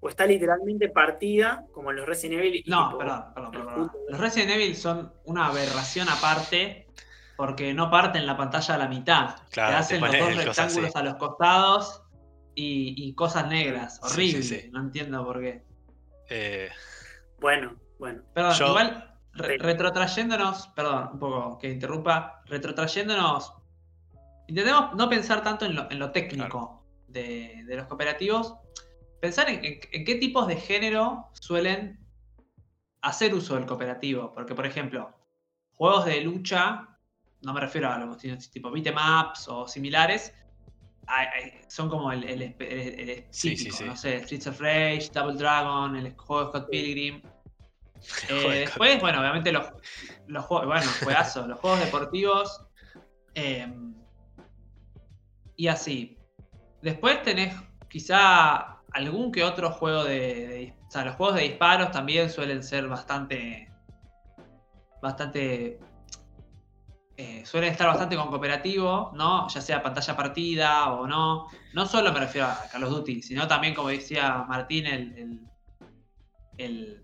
[0.01, 2.63] o está literalmente partida, como en los Resident Evil.
[2.65, 3.93] y No, tipo, perdón, perdón, perdón.
[4.09, 6.86] Los Resident Evil son una aberración aparte
[7.37, 9.37] porque no parten la pantalla a la mitad.
[9.51, 10.99] Claro, te te hacen los dos rectángulos así.
[10.99, 12.03] a los costados
[12.55, 14.01] y, y cosas negras.
[14.03, 14.43] Horrible.
[14.43, 14.71] sí, sí.
[14.73, 15.63] No entiendo por qué.
[16.31, 16.71] Eh,
[17.41, 18.23] Bueno, bueno.
[18.35, 23.53] Perdón, Yo- igual re- retrotrayéndonos, perdón, un poco que interrumpa, retrotrayéndonos,
[24.49, 28.55] intentemos no pensar tanto en lo, en lo técnico de, de los cooperativos,
[29.21, 32.01] pensar en, en- en qué tipos de género suelen
[33.03, 35.13] hacer uso del cooperativo, porque por ejemplo,
[35.75, 36.96] juegos de lucha,
[37.43, 38.19] no me refiero a los
[38.51, 40.33] tipo beatemaps o similares,
[41.07, 43.85] hay- hay- son como el, el, espe- el- el Sí, sí, típico, sí.
[43.85, 47.23] no sé, Streets of Rage, Double Dragon, el juego de Scott Pilgrim.
[48.29, 49.67] Eh, después, bueno, obviamente los,
[50.27, 52.61] los juegos, bueno, juegazos, los juegos deportivos.
[53.35, 53.67] eh,
[55.57, 56.19] y así.
[56.83, 57.55] Después tenés
[57.89, 62.63] quizá algún que otro juego de, de- O sea, los juegos de disparos también suelen
[62.63, 63.73] ser bastante.
[65.03, 65.79] Bastante.
[67.17, 69.49] Eh, suelen estar bastante con cooperativo, ¿no?
[69.49, 71.47] Ya sea pantalla partida o no.
[71.73, 75.17] No solo me refiero a Call of Duty, sino también, como decía Martín, el.
[75.17, 75.41] el,
[76.59, 77.03] el-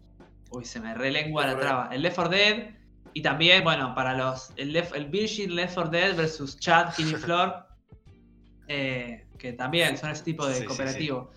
[0.51, 1.95] uy, se me relengua la Left 4 traba.
[1.95, 2.75] El Left 4 Dead.
[3.15, 4.53] Y también, bueno, para los.
[4.57, 7.67] El, Left- el Virgin Left 4 Dead versus Chad Killing Floor.
[8.69, 10.69] eh, que también son ese tipo de Sí, sí, sí.
[10.69, 11.31] cooperativo.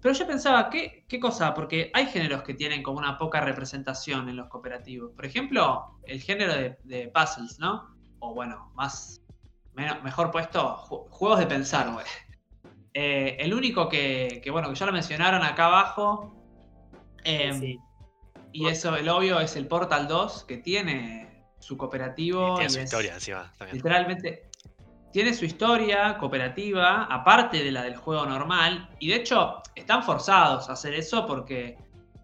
[0.00, 1.52] Pero yo pensaba, ¿qué, ¿qué cosa?
[1.54, 5.10] Porque hay géneros que tienen como una poca representación en los cooperativos.
[5.12, 7.97] Por ejemplo, el género de, de puzzles, ¿no?
[8.20, 9.20] O bueno, más
[9.74, 12.04] menos- mejor puesto, ju- juegos de pensar, güey.
[12.94, 16.34] Eh, el único que, que, bueno, que ya lo mencionaron acá abajo,
[17.24, 17.78] em, Sí.
[18.52, 22.54] y eso, el obvio, es el Portal 2, que tiene su cooperativo.
[22.56, 23.76] Tiene y su es- historia encima también.
[23.76, 24.48] Literalmente
[25.12, 28.90] tiene su historia cooperativa, aparte de la del juego normal.
[28.98, 31.78] Y de hecho, están forzados a hacer eso porque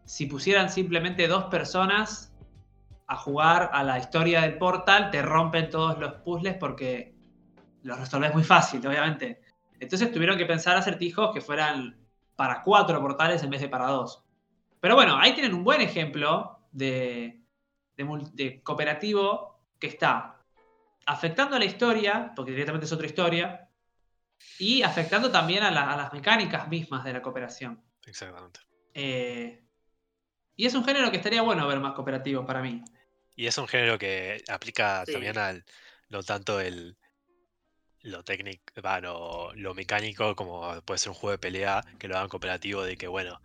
[0.05, 2.34] si pusieran simplemente dos personas
[3.15, 7.15] a jugar a la historia del portal, te rompen todos los puzzles porque
[7.83, 9.41] los resolvés muy fácil, obviamente.
[9.81, 11.97] Entonces tuvieron que pensar acertijos que fueran
[12.37, 14.25] para cuatro portales en vez de para dos.
[14.81, 17.41] Pero bueno, ahí tienen un buen ejemplo de,
[17.97, 20.41] de mul- de cooperativo que está
[21.07, 23.69] afectando a la historia, porque directamente es otra historia,
[24.59, 27.83] y afectando también a, la- a las mecánicas mismas de la cooperación.
[28.07, 28.61] Exactamente.
[28.95, 29.63] Eh,
[30.57, 32.83] y es un género que estaría bueno ver más cooperativo para mí.
[33.37, 35.13] Y es un género que aplica Sí.
[35.13, 35.65] también al,
[36.09, 36.97] no tanto el
[38.03, 42.29] lo técnico, va, lo, mecánico, como puede ser un juego de pelea, que lo hagan
[42.29, 43.41] cooperativo, de que bueno,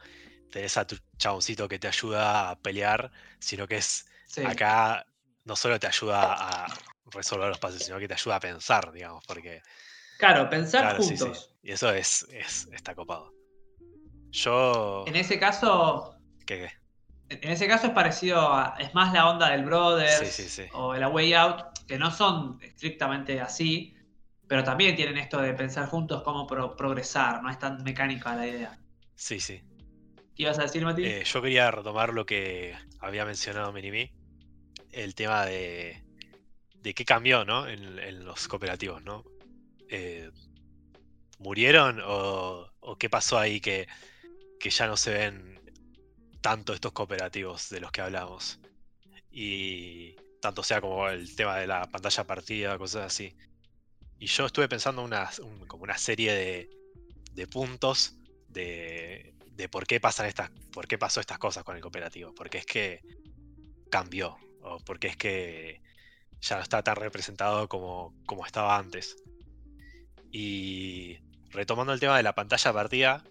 [0.52, 4.44] tenés a tu chaboncito que te ayuda a pelear, sino que es Sí.
[4.46, 5.06] acá
[5.46, 6.68] no solo te ayuda a
[7.12, 9.62] resolver los pases, sino que te ayuda a pensar, digamos, porque
[10.18, 11.24] Claro, pensar claro, sí, sí.
[11.24, 11.56] juntos.
[11.64, 13.34] Y eso es, es está copado.
[14.32, 16.70] Yo En ese caso, ¿qué?
[17.30, 18.76] En ese caso es parecido a.
[18.80, 20.70] Es más la onda del Brothers Sí, sí, sí.
[20.74, 23.96] o el A Way Out, que no son estrictamente así,
[24.48, 28.48] pero también tienen esto de pensar juntos cómo pro- progresar, no es tan mecánica la
[28.48, 28.80] idea.
[29.16, 29.62] Sí, sí.
[30.36, 31.06] ¿Qué ibas a decir, Mati?
[31.06, 34.10] Eh, yo quería retomar lo que había mencionado Minimi,
[34.92, 36.02] el tema de,
[36.82, 37.68] de qué cambió ¿no?
[37.68, 39.24] en, en los cooperativos, ¿no?
[39.90, 40.30] Eh,
[41.40, 43.88] ¿Murieron o, o qué pasó ahí que,
[44.60, 45.59] que ya no se ven
[46.42, 48.60] tanto estos cooperativos de los que hablamos?
[49.32, 53.36] Y tanto sea como el tema de la pantalla partida, cosas así.
[54.20, 56.70] Y yo estuve pensando una, un- como una serie de,
[57.34, 58.16] de puntos
[58.48, 62.34] de, de por qué pasan estas, por qué pasó estas cosas con el cooperativo.
[62.34, 63.02] Porque es que
[63.90, 64.38] cambió.
[64.62, 65.82] O porque es que
[66.42, 69.16] ya no está tan representado como, como estaba antes.
[70.32, 71.18] Y
[71.50, 73.24] retomando el tema de la pantalla partida,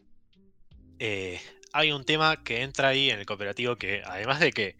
[0.98, 1.40] eh,
[1.72, 4.76] hay un tema que entra ahí en el cooperativo que, además de que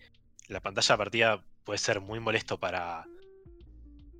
[0.49, 3.05] la pantalla partida puede ser muy molesto para,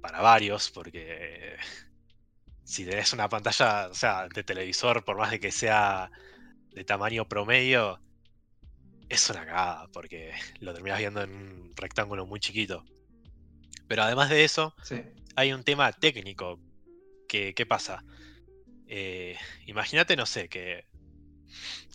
[0.03, 1.57] para varios, porque
[2.65, 6.11] si tenés una pantalla, o sea, de televisor, por más de que sea
[6.71, 8.01] de tamaño promedio,
[9.09, 12.85] es una cagada, porque lo terminas viendo en un rectángulo muy chiquito.
[13.87, 15.01] Pero además de eso, Sí.
[15.35, 16.61] hay un tema técnico.
[17.27, 18.05] Que, ¿Qué pasa?
[18.87, 20.85] Eh, Imagínate, no sé, que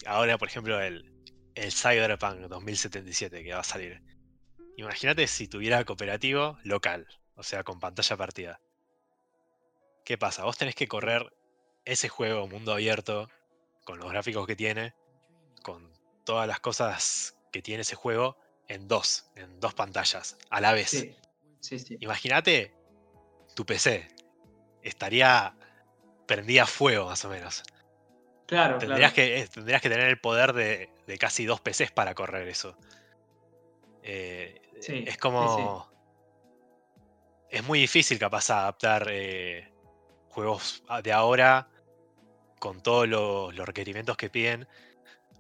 [0.05, 1.11] ahora, por ejemplo, el,
[1.55, 4.01] el Cyberpunk 2077 que va a salir.
[4.77, 8.61] Imagínate si tuviera cooperativo local, o sea, con pantalla partida.
[10.05, 10.43] ¿Qué pasa?
[10.43, 11.33] Vos tenés que correr
[11.85, 13.29] ese juego mundo abierto,
[13.85, 14.93] con los gráficos que tiene,
[15.61, 15.91] con
[16.25, 18.37] todas las cosas que tiene ese juego,
[18.67, 20.89] en dos, en dos pantallas, a la vez.
[20.89, 21.15] Sí.
[21.59, 21.97] Sí, sí.
[22.01, 22.73] Imagínate
[23.55, 24.09] tu PC.
[24.81, 25.55] Estaría
[26.25, 27.63] prendida a fuego, más o menos.
[28.45, 29.13] Claro, Tendrías, claro.
[29.13, 32.77] que, eh, tendrías que tener el poder de, de casi dos PCs para correr eso.
[34.01, 35.89] Eh, Sí, es como.
[37.49, 39.71] Es muy difícil, capaz, adaptar eh,
[40.27, 41.69] juegos de ahora
[42.59, 44.67] con todos los, los requerimientos que piden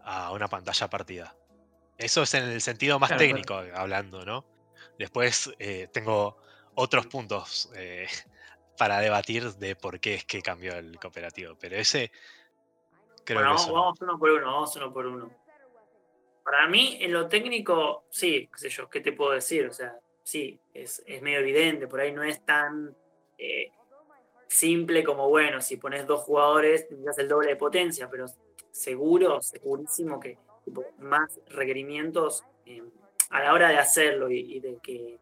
[0.03, 1.35] a una pantalla partida.
[1.97, 4.45] Eso es en el sentido más Claro, técnico hablando, ¿no?
[4.97, 6.37] Después eh, tengo
[6.75, 7.69] otros puntos
[8.77, 11.57] para debatir de por qué es que cambió el cooperativo.
[11.59, 12.11] Pero ese
[13.23, 13.73] creo bueno, vamos, uno.
[13.73, 15.31] vamos uno por uno, vamos uno por uno.
[16.43, 19.65] Para mí, en lo técnico, sí, qué sé yo, ¿qué te puedo decir?
[19.65, 22.95] O sea, sí, es, es medio evidente, por ahí no es tan
[23.37, 23.71] eh,
[24.47, 28.25] simple como, bueno, si pones dos jugadores, tendrías el doble de potencia, pero
[28.71, 32.83] seguro, segurísimo que tipo, más requerimientos eh,
[33.29, 35.19] a la hora de hacerlo y, y de que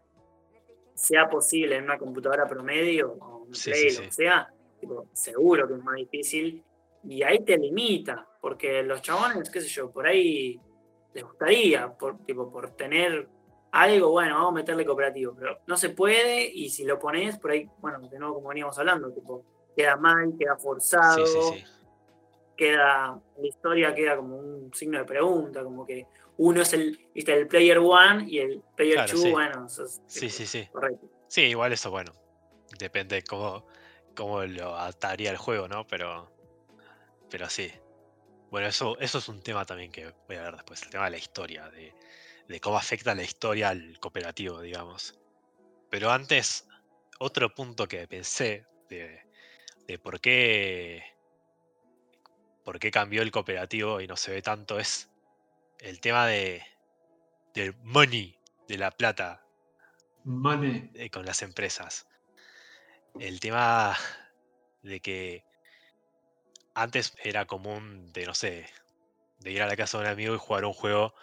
[0.96, 4.16] sea posible en una computadora promedio o un Sí, Play, sí, lo que sí.
[4.24, 6.64] sea, tipo, seguro que es más difícil
[7.04, 10.60] y ahí te limita, porque los chabones, qué sé yo, por ahí
[11.14, 13.28] les gustaría, por, tipo, por tener
[13.72, 17.52] algo, bueno, vamos a meterle cooperativo, pero no se puede y si lo pones, por
[17.52, 19.44] ahí, bueno, de nuevo como veníamos hablando, tipo,
[19.76, 21.64] queda mal, queda forzado, Sí, sí, sí.
[22.58, 26.06] queda, la historia queda como un signo de pregunta, como que
[26.38, 30.02] uno es el, viste, el player one y el player Claro, two, bueno, eso es,
[30.08, 30.68] Sí, sí, sí.
[30.72, 31.08] correcto.
[31.28, 32.12] Sí, igual eso, bueno.
[32.78, 33.66] Depende cómo,
[34.16, 35.86] cómo lo adaptaría el juego, ¿no?
[35.88, 36.30] Pero.
[37.32, 37.72] Pero sí.
[38.52, 41.12] Bueno, eso, eso es un tema también que voy a ver después, el tema de
[41.12, 41.96] la historia, de,
[42.48, 45.18] de cómo afecta la historia al cooperativo, digamos.
[45.90, 46.68] Pero antes,
[47.20, 49.26] otro punto que pensé de,
[49.88, 51.04] de por qué
[52.64, 55.10] por qué cambió el cooperativo y no se ve tanto es
[55.80, 56.64] el tema de
[57.54, 59.46] del money, de la plata
[60.24, 60.92] Money.
[60.94, 62.08] eh, con las empresas.
[63.20, 63.96] El tema
[64.84, 65.44] de que
[66.74, 68.66] antes era común de, no sé,
[69.40, 71.14] de ir a la casa de un amigo y jugar un juego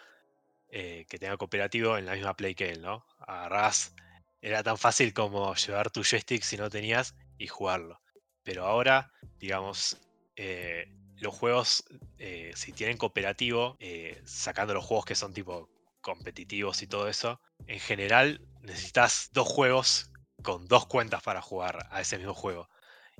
[0.70, 3.07] eh, que tenga cooperativo en la misma play que él, ¿no?
[3.20, 3.94] Agarrás,
[4.42, 8.01] era tan fácil como llevar tu joystick si no tenías y jugarlo.
[8.42, 9.99] Pero ahora, digamos,
[10.36, 10.86] eh,
[11.16, 11.84] los juegos,
[12.18, 13.76] eh, si tienen cooperativo,
[14.24, 15.68] sacando los juegos que son tipo
[16.01, 20.11] competitivos y todo eso, en general necesitas dos juegos
[20.42, 22.68] con dos cuentas para jugar a ese mismo juego.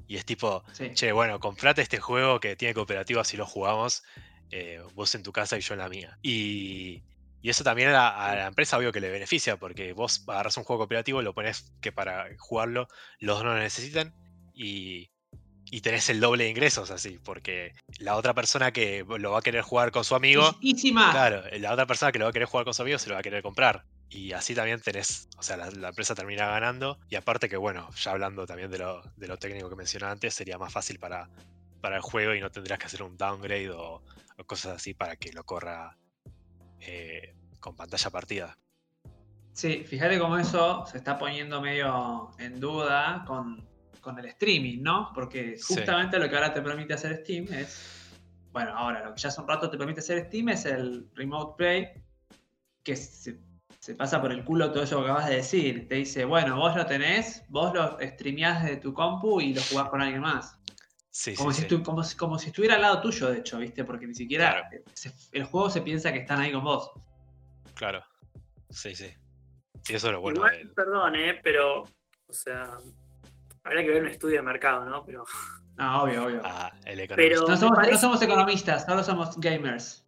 [0.07, 0.91] Y es tipo, Sí.
[0.95, 4.03] che, bueno, comprate este juego que tiene cooperativo así lo jugamos,
[4.51, 6.19] eh, vos en tu casa y yo en la mía.
[6.23, 7.03] Y,
[7.43, 10.57] y eso también a la, a la empresa obvio que le beneficia, porque vos agarras
[10.57, 12.89] un juego cooperativo, lo pones que para jugarlo
[13.21, 14.15] los dos no lo necesitan
[14.55, 15.11] y,
[15.71, 19.43] y tenés el doble de ingresos así, porque la otra persona que lo va a
[19.43, 20.57] querer jugar con su amigo,
[21.13, 23.15] claro, la otra persona que lo va a querer jugar con su amigo se lo
[23.15, 23.85] va a querer comprar.
[24.11, 26.99] Y así también tenés, o sea, la, la empresa termina ganando.
[27.11, 30.33] Y aparte que, bueno, ya hablando también de lo, de lo técnico que mencionaba antes,
[30.35, 31.29] sería más fácil para,
[31.83, 34.03] para el juego y no tendrías que hacer un downgrade o,
[34.39, 35.97] o cosas así para que lo corra
[36.81, 38.59] eh, con pantalla partida.
[39.53, 43.67] Sí, fíjate cómo eso se está poniendo medio en duda con,
[44.01, 45.11] con el streaming, ¿no?
[45.15, 45.75] Porque Sí.
[45.75, 48.07] justamente lo que ahora te permite hacer Steam es.
[48.53, 51.55] Bueno, ahora lo que ya hace un rato te permite hacer Steam es el Remote
[51.59, 51.89] Play,
[52.85, 53.41] que se,
[53.89, 55.89] se pasa por el culo todo eso que acabas de decir.
[55.89, 59.89] Te dice, bueno, vos lo tenés, vos lo streameás de tu compu y lo jugás
[59.89, 60.59] con alguien más.
[61.09, 61.83] Sí, Como, sí, si sí.
[61.83, 63.85] como, si, como si estuviera al lado tuyo, de hecho, ¿viste?
[63.85, 64.85] Porque ni siquiera Claro.
[64.93, 66.91] se- el juego se piensa que están ahí con vos.
[67.73, 68.05] Claro.
[68.69, 69.09] Sí, sí.
[69.85, 71.41] Sí, eso es lo bueno Igual, perdón, ¿eh?
[71.43, 72.77] Pero, o sea,
[73.65, 75.03] habría que ver un estudio de mercado, ¿no?
[75.07, 75.25] Pero,
[75.79, 76.43] No, obvio, obvio.
[76.45, 77.41] ah, el Pero- economista.
[77.41, 80.05] No me somos, no parece somos que- economistas, solo somos gamers.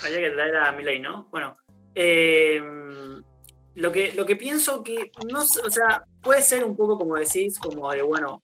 [0.00, 1.24] habría que traer a Milei, ¿no?
[1.32, 1.56] Bueno,
[1.96, 2.62] eh,
[3.74, 7.58] lo, que, lo que pienso que, no o sea, puede ser un poco como decís,
[7.58, 8.42] como de, bueno,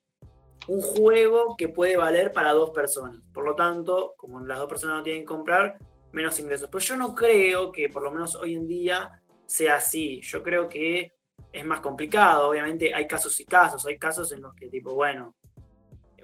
[0.68, 3.20] un juego que puede valer para dos personas.
[3.32, 5.76] Por lo tanto, como las dos personas no tienen que comprar,
[6.12, 6.68] menos ingresos.
[6.70, 10.20] Pero yo no creo que, por lo menos hoy en día, sea así.
[10.22, 11.12] Yo creo que
[11.52, 12.48] es más complicado.
[12.48, 13.84] Obviamente hay casos y casos.
[13.86, 15.34] Hay casos en los que, tipo, bueno,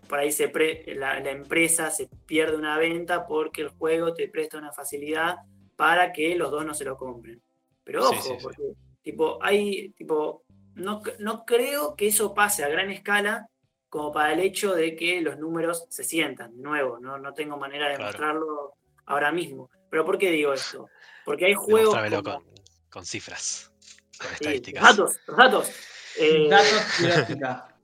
[0.09, 4.57] por ahí se pre- la empresa se pierde una venta porque el juego te presta
[4.57, 5.37] una facilidad
[5.79, 7.41] para que los dos no se lo compren.
[7.85, 8.37] Pero ojo, sí, sí.
[8.43, 8.63] porque
[9.01, 10.43] tipo, hay, tipo,
[10.75, 13.49] no, no creo que eso pase a gran escala
[13.89, 17.57] como para el hecho de que los números se sientan, de nuevo, no, no tengo
[17.57, 18.09] manera de Claro.
[18.11, 18.75] mostrarlo
[19.07, 19.71] ahora mismo.
[19.89, 20.89] Pero ¿por qué digo esto?
[21.25, 21.95] Porque hay juegos...
[21.95, 22.45] Como- con,
[22.91, 23.71] con cifras,
[24.21, 24.83] con estadísticas.
[24.83, 25.71] los datos, los datos.
[26.19, 27.75] Eh, Datos gráfica.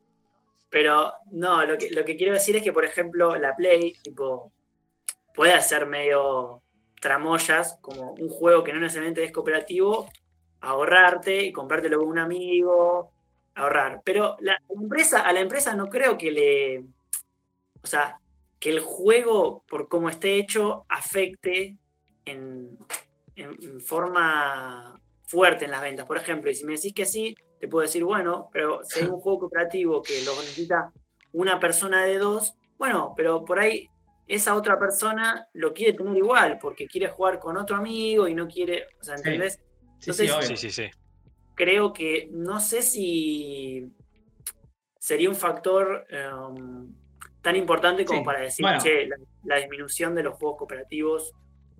[0.69, 4.53] Pero no, lo que, lo que quiero decir es que, por ejemplo, la Play, tipo,
[5.33, 6.64] puede hacer medio
[7.05, 10.09] tramoyas, como un juego que no necesariamente es cooperativo,
[10.63, 13.13] ahorrarte y comprártelo con un amigo,
[13.55, 14.01] ahorrar.
[14.05, 16.79] Pero la empresa, a la empresa no creo que le.
[17.83, 18.19] O sea,
[18.59, 21.77] que el juego, por cómo esté hecho, afecte
[22.25, 22.79] en,
[23.37, 26.07] en- en forma fuerte en las ventas.
[26.07, 29.07] Por ejemplo, y si me decís que sí, te puedo decir, bueno, pero si hay
[29.07, 30.91] un juego cooperativo que lo necesita
[31.33, 33.91] una persona de dos, bueno, pero por ahí
[34.27, 38.47] esa otra persona lo quiere tener igual, porque quiere jugar con otro amigo y no
[38.49, 39.17] quiere, o sea.
[39.17, 39.61] ¿entendés?
[39.99, 40.49] Sí, sí, Entonces.
[40.49, 40.91] Sí, sí, sí.
[41.55, 43.93] Creo que no sé si
[44.99, 46.93] sería un factor em,
[47.43, 48.81] tan importante como Sí, para decir, bueno.
[48.83, 51.33] che, la, la disminución de los juegos cooperativos,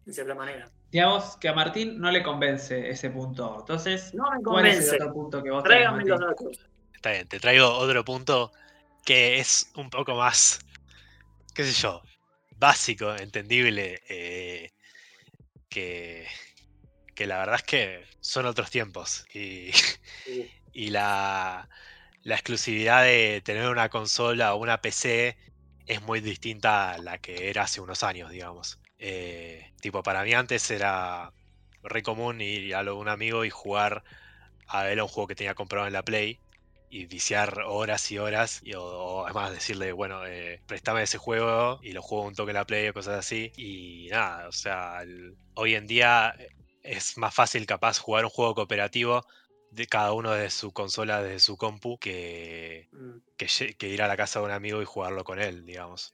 [0.07, 0.71] en cierta manera.
[0.93, 3.57] Digamos que a Martín no le convence ese punto.
[3.61, 4.97] Entonces, No me ¿cuál es convence.
[4.97, 6.67] el otro punto que vos tenés, los datos.
[6.93, 8.53] Está bien, te traigo otro punto
[9.05, 10.61] que es un poco más,
[11.55, 12.01] qué sé yo,
[12.57, 14.71] básico, entendible, eh,
[15.69, 16.27] que,
[17.15, 19.71] que la verdad es que son otros tiempos y,
[20.25, 20.55] Sí.
[20.73, 21.69] y la,
[22.23, 25.39] la exclusividad de tener una consola o una PC
[25.87, 28.81] es muy distinta a la que era hace unos años, digamos.
[28.99, 31.35] Eh, tipo, para mí antes era
[31.83, 34.05] re común ir a lo de un amigo y jugar
[34.69, 36.43] a él a un juego que tenía comprado en la Play
[36.95, 41.79] y viciar horas y horas, y, o, o además decirle, bueno, eh, préstame ese juego
[41.83, 43.53] y lo juego un toque en la Play o cosas así.
[43.57, 46.35] Y nada, o sea, el- hoy en día
[46.83, 49.23] es más fácil capaz jugar un juego cooperativo
[49.71, 53.19] de cada uno de su consola, desde su compu, que, Mm.
[53.79, 56.13] que ir a la casa de un amigo y jugarlo con él, digamos.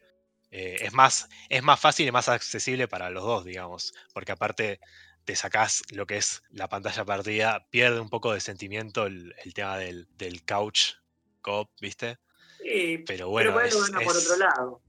[0.52, 4.80] eh, es, más, es más fácil y más accesible para los dos, digamos, porque aparte
[5.24, 9.54] te sacás lo que es la pantalla partida, pierde un poco de sentimiento el, el
[9.54, 10.94] tema del, del couch
[11.42, 12.18] cop, ¿viste?
[12.62, 14.82] Sí, Pero bueno, pero es- gana por es- otro lado.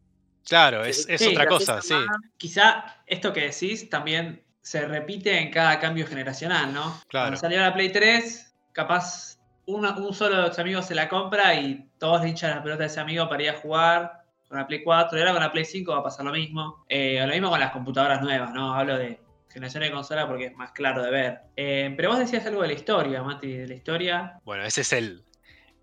[0.47, 2.07] Claro, es, es sí, otra cosa, sí, más-
[2.37, 6.99] Quizá esto que decís también se repite en cada cambio generacional, ¿no?
[7.07, 7.25] Claro.
[7.27, 11.53] Cuando salió la Play 3, capaz una- un solo de los amigos se la compra
[11.55, 14.65] y todos le hinchan la pelota a ese amigo para ir a jugar con la
[14.67, 15.17] Play 4.
[15.17, 16.85] Y ahora con la Play 5 va a pasar lo mismo.
[16.89, 18.73] Eh, lo mismo con las computadoras nuevas, ¿no?
[18.73, 19.19] Hablo de
[19.51, 21.39] generación de consola porque es más claro de ver.
[21.55, 24.39] Eh, pero vos decías algo de la historia, Mati, de la historia.
[24.43, 25.23] Bueno, ese es el,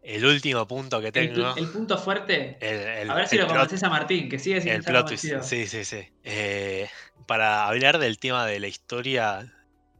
[0.02, 1.54] el último punto que tengo.
[1.56, 2.56] el punto fuerte.
[2.60, 5.08] El, el- a ver si lo convences a Martín, que sigue sin El estar plot
[5.08, 6.08] twist, sí, sí, sí.
[6.24, 6.88] Eh,
[7.26, 9.52] para hablar del tema de la historia,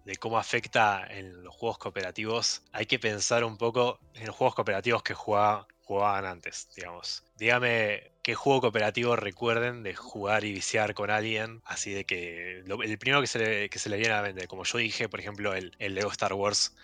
[0.05, 4.55] de cómo afecta en los juegos cooperativos, hay que pensar un poco en los juegos
[4.55, 7.23] cooperativos que jugaba- jugaban antes, digamos.
[7.37, 12.83] Dígame qué juego cooperativo recuerden de jugar y viciar con alguien, así de que lo-
[12.83, 15.09] el primero que se, le, que se le viene a la mente, como yo dije,
[15.09, 16.77] por ejemplo, el, el Lego Star Wars,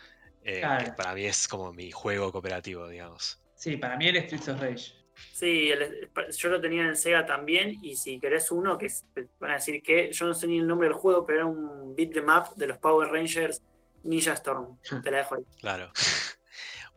[0.42, 3.38] eh, que para mí es como mi juego cooperativo, digamos.
[3.57, 4.95] Sí, para mí el Streets of Rage.
[5.34, 9.05] Sí, el- yo lo tenía en Sega también, y si querés uno, que es-
[9.38, 11.95] van a decir que yo no sé ni el nombre del juego, pero era un
[11.95, 13.61] beat them up de los Power Rangers
[14.03, 14.78] Ninja Storm.
[15.03, 15.42] Te la dejo ahí.
[15.61, 15.92] Claro.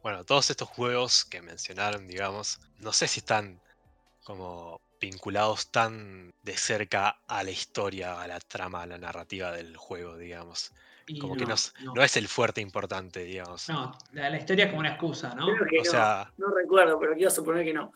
[0.03, 3.59] Bueno, todos estos juegos que mencionaron, digamos, no sé si están
[4.27, 9.77] como vinculados tan de cerca a la historia, a la trama, a la narrativa del
[9.77, 10.73] juego, digamos.
[11.05, 11.93] Y Como que no, es- no.
[11.93, 13.69] no es el fuerte importante, digamos.
[13.69, 15.45] No, la, la historia es como una excusa, ¿no?
[15.45, 17.93] Creo que O no, sea- no recuerdo, pero quiero suponer que no.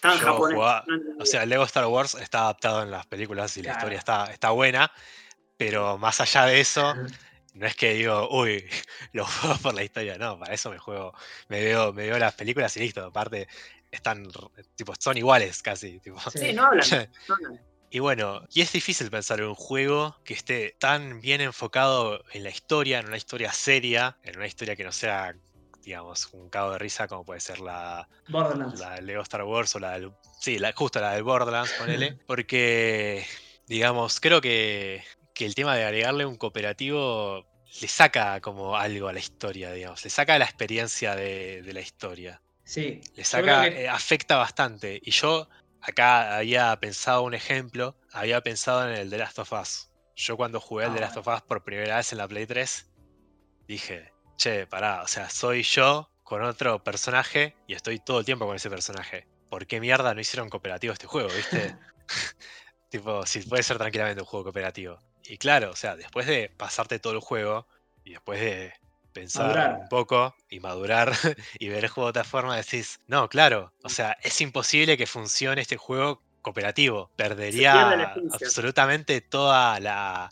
[0.00, 0.56] Tan Yo japonés.
[0.56, 0.84] jugaba-.
[1.20, 4.50] O sea, Lego Star Wars está adaptado en las películas y la historia está, está
[4.50, 4.90] buena,
[5.56, 6.92] pero más allá de eso,
[7.54, 8.68] no es que digo, uy,
[9.12, 11.14] lo juego por la historia, no, para eso me juego,
[11.48, 13.04] me veo, me veo las películas y listo.
[13.04, 13.46] Aparte,
[13.90, 15.98] están, r- tipo, son iguales casi.
[16.00, 16.18] Tipo.
[16.30, 16.38] Sí.
[16.38, 16.86] sí, no hablan.
[17.28, 17.60] no hablan.
[17.88, 22.42] Y bueno, y es difícil pensar en un juego que esté tan bien enfocado en
[22.42, 25.34] la historia, en una historia seria, en una historia que no sea,
[25.82, 28.80] digamos, un cago de risa como puede ser la, Borderlands.
[28.80, 30.12] la de Lego Star Wars o la del.
[30.40, 32.18] Sí, la, justo la del Borderlands, ponele.
[32.26, 33.24] Porque,
[33.68, 37.46] digamos, creo que, que el tema de agregarle un cooperativo
[37.80, 40.02] le saca como algo a la historia, digamos.
[40.02, 42.42] Le saca la experiencia de, de la historia.
[42.66, 43.00] Sí.
[43.14, 45.00] Le saca, que- eh, afecta bastante.
[45.02, 45.48] Y yo
[45.80, 49.88] acá había pensado un ejemplo, había pensado en el The Last of Us.
[50.16, 52.46] Yo cuando jugué el Ah, The Last of Us por primera vez en la Play
[52.46, 52.92] 3,
[53.68, 58.46] dije, che, pará, o sea, soy yo con otro personaje y estoy todo el tiempo
[58.46, 59.28] con ese personaje.
[59.48, 61.74] ¿Por qué mierda no hicieron cooperativo este juego, viste?
[62.88, 64.98] tipo, si puede ser tranquilamente un juego cooperativo.
[65.24, 67.68] Y claro, o sea, después de pasarte todo el juego
[68.04, 68.74] y después de
[69.20, 69.78] pensar Madurar.
[69.80, 71.12] un poco y madurar
[71.58, 75.06] y ver el juego de otra forma, decís, no, claro, o sea, es imposible que
[75.06, 77.10] funcione este juego cooperativo.
[77.16, 80.30] Perdería absolutamente toda la,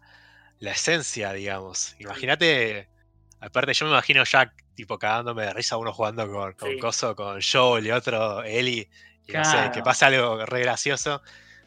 [0.61, 1.97] la esencia, digamos.
[1.99, 2.89] Imagínate,
[3.41, 6.79] aparte yo me imagino Jack tipo cagándome de risa uno jugando con, con Sí.
[6.79, 8.89] Coso, con Joel y otro Ellie,
[9.27, 11.23] y no sé, que pasa algo re gracioso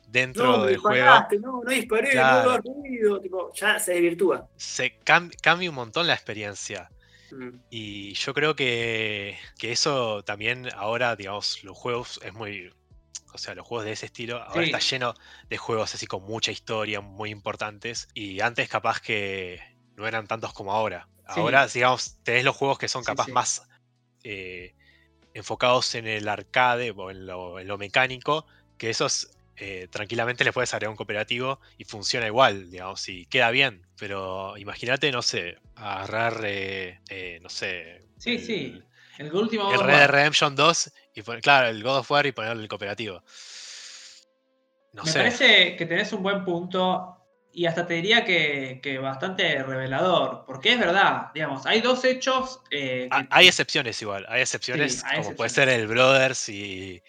[0.08, 1.06] dentro No, del juego.
[1.42, 2.52] no, no disparé, Claro.
[2.52, 3.20] no ruido.
[3.22, 4.48] Tipo, ya se desvirtúa.
[4.56, 6.90] Se cam- cambia un montón la experiencia.
[7.32, 7.60] Mm.
[7.70, 12.74] Y yo creo que, que eso también ahora, digamos, los juegos es muy.
[13.34, 14.72] O sea, los juegos de ese estilo ahora Sí.
[14.72, 15.14] está lleno
[15.50, 18.08] de juegos así con mucha historia, muy importantes.
[18.14, 19.60] Y antes capaz que
[19.96, 21.08] no eran tantos como ahora.
[21.34, 21.40] Sí.
[21.40, 23.32] Ahora, digamos, tenés los juegos que son capaz sí.
[23.32, 23.68] más
[24.24, 24.74] eh,
[25.34, 28.46] enfocados en el arcade o en lo, en lo mecánico,
[28.78, 33.52] que esos eh, tranquilamente le puedes agregar un cooperativo y funciona igual, digamos, y queda
[33.52, 33.86] bien.
[33.98, 38.06] Pero imagínate, no sé, agarrar, eh, eh, no sé.
[38.18, 38.82] Sí, el- sí.
[39.18, 40.10] El último El Red Dead.
[40.10, 43.24] Redemption 2 y claro, el God of War y ponerle el cooperativo.
[44.94, 45.20] No Me sé.
[45.20, 47.14] parece que tenés un buen punto
[47.52, 52.62] y hasta te diría que, que bastante revelador, porque es verdad, digamos, hay dos hechos
[52.70, 57.02] eh, que- Hay excepciones igual, hay excepciones Sí, hay como puede ser el Brothers y,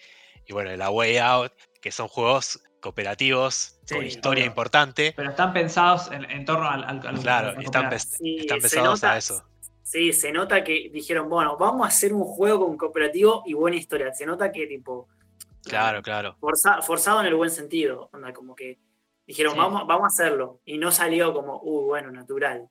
[0.47, 4.49] y bueno, el A Way Out, que son juegos cooperativos con historia obvio.
[4.51, 5.13] importante.
[5.15, 9.01] pero están pensados en, en torno al, al, al- Claro, al están, Sí, están pensados
[9.01, 9.43] nota- a eso.
[9.83, 13.75] Sí, se nota que dijeron, bueno, vamos a hacer un juego con cooperativo y buena
[13.77, 14.13] historia.
[14.13, 15.07] Se nota que, tipo,
[15.63, 16.37] Claro, claro.
[16.39, 18.09] forza- forzado en el buen sentido.
[18.13, 18.77] Onda, como que
[19.25, 19.59] dijeron, Sí.
[19.59, 20.61] vamos, vamos a hacerlo.
[20.63, 22.69] Y no salió como, uh, bueno, natural.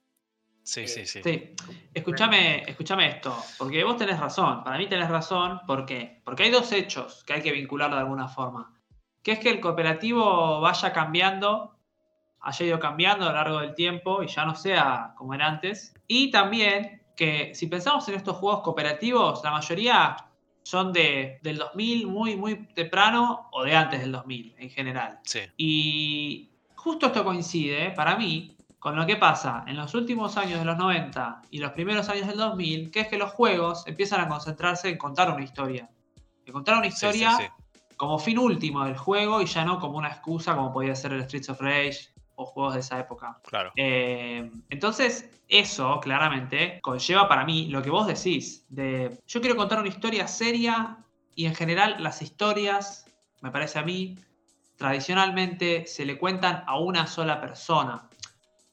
[0.63, 1.21] Sí, Eh, sí, sí.
[1.25, 1.55] Sí,
[1.95, 6.21] escúchame, escúchame esto, porque vos tenés razón, para mí tenés razón, ¿por qué?
[6.25, 8.78] Porque hay dos hechos que hay que vincular de alguna forma,
[9.23, 11.77] que es que el cooperativo vaya cambiando,
[12.41, 15.95] haya ido cambiando a lo largo del tiempo y ya no sea como era antes,
[16.07, 20.17] y también que si pensamos en estos juegos cooperativos, la mayoría
[20.63, 25.19] son de, del 2000 muy, muy temprano o de antes del 2000 en general.
[25.25, 25.41] Sí.
[25.57, 30.65] Y justo esto coincide, para mí, con lo que pasa en los últimos años de
[30.65, 34.29] los 90 y los primeros años del 2000, que es que los juegos empiezan a
[34.29, 35.91] concentrarse en contar una historia.
[36.47, 37.45] En contar una sí, historia sí.
[37.99, 41.25] Como fin último del juego y ya no como una excusa como podía ser el
[41.25, 43.41] Streets of Rage o juegos de esa época.
[43.43, 43.73] Claro.
[43.77, 49.81] Eh, entonces, eso claramente conlleva para mí lo que vos decís, de yo quiero contar
[49.81, 50.99] una historia seria
[51.35, 53.05] y en general las historias,
[53.41, 54.17] me parece a mí,
[54.77, 58.09] tradicionalmente se le cuentan a una sola persona.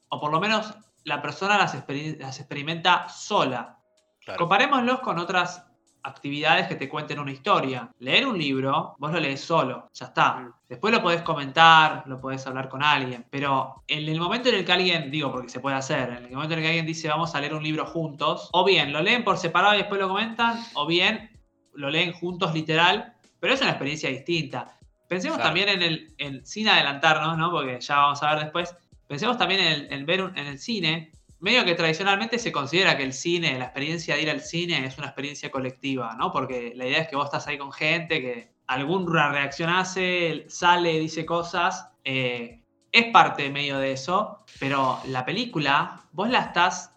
[0.08, 0.72] O por lo menos
[1.02, 3.78] la persona las experimenta sola.
[4.20, 4.38] claro.
[4.38, 5.65] Comparémoslos con otras
[6.06, 7.90] actividades que te cuenten una historia.
[7.98, 10.36] Leer un libro, vos lo lees solo, ya está.
[10.36, 10.52] Mm.
[10.68, 14.64] Después lo podés comentar, lo podés hablar con alguien, pero en el momento en el
[14.64, 17.08] que alguien, digo porque se puede hacer, en el momento en el que alguien dice
[17.08, 20.08] vamos a leer un libro juntos, o bien lo leen por separado y después lo
[20.08, 21.30] comentan, o bien
[21.74, 24.76] lo leen juntos literal, pero es una experiencia distinta.
[25.08, 25.48] Pensemos Claro.
[25.50, 27.50] también en el, en, sin adelantarnos, ¿no?
[27.50, 28.74] porque ya vamos a ver después,
[29.06, 32.96] pensemos también en, el- en ver un- en el cine, medio que tradicionalmente se considera
[32.96, 36.32] que el cine, la experiencia de ir al cine es una experiencia colectiva, ¿no?
[36.32, 40.98] Porque la idea es que vos estás ahí con gente, que alguna reacción hace, sale,
[40.98, 46.92] dice cosas, eh, es parte medio de eso, pero la película vos la estás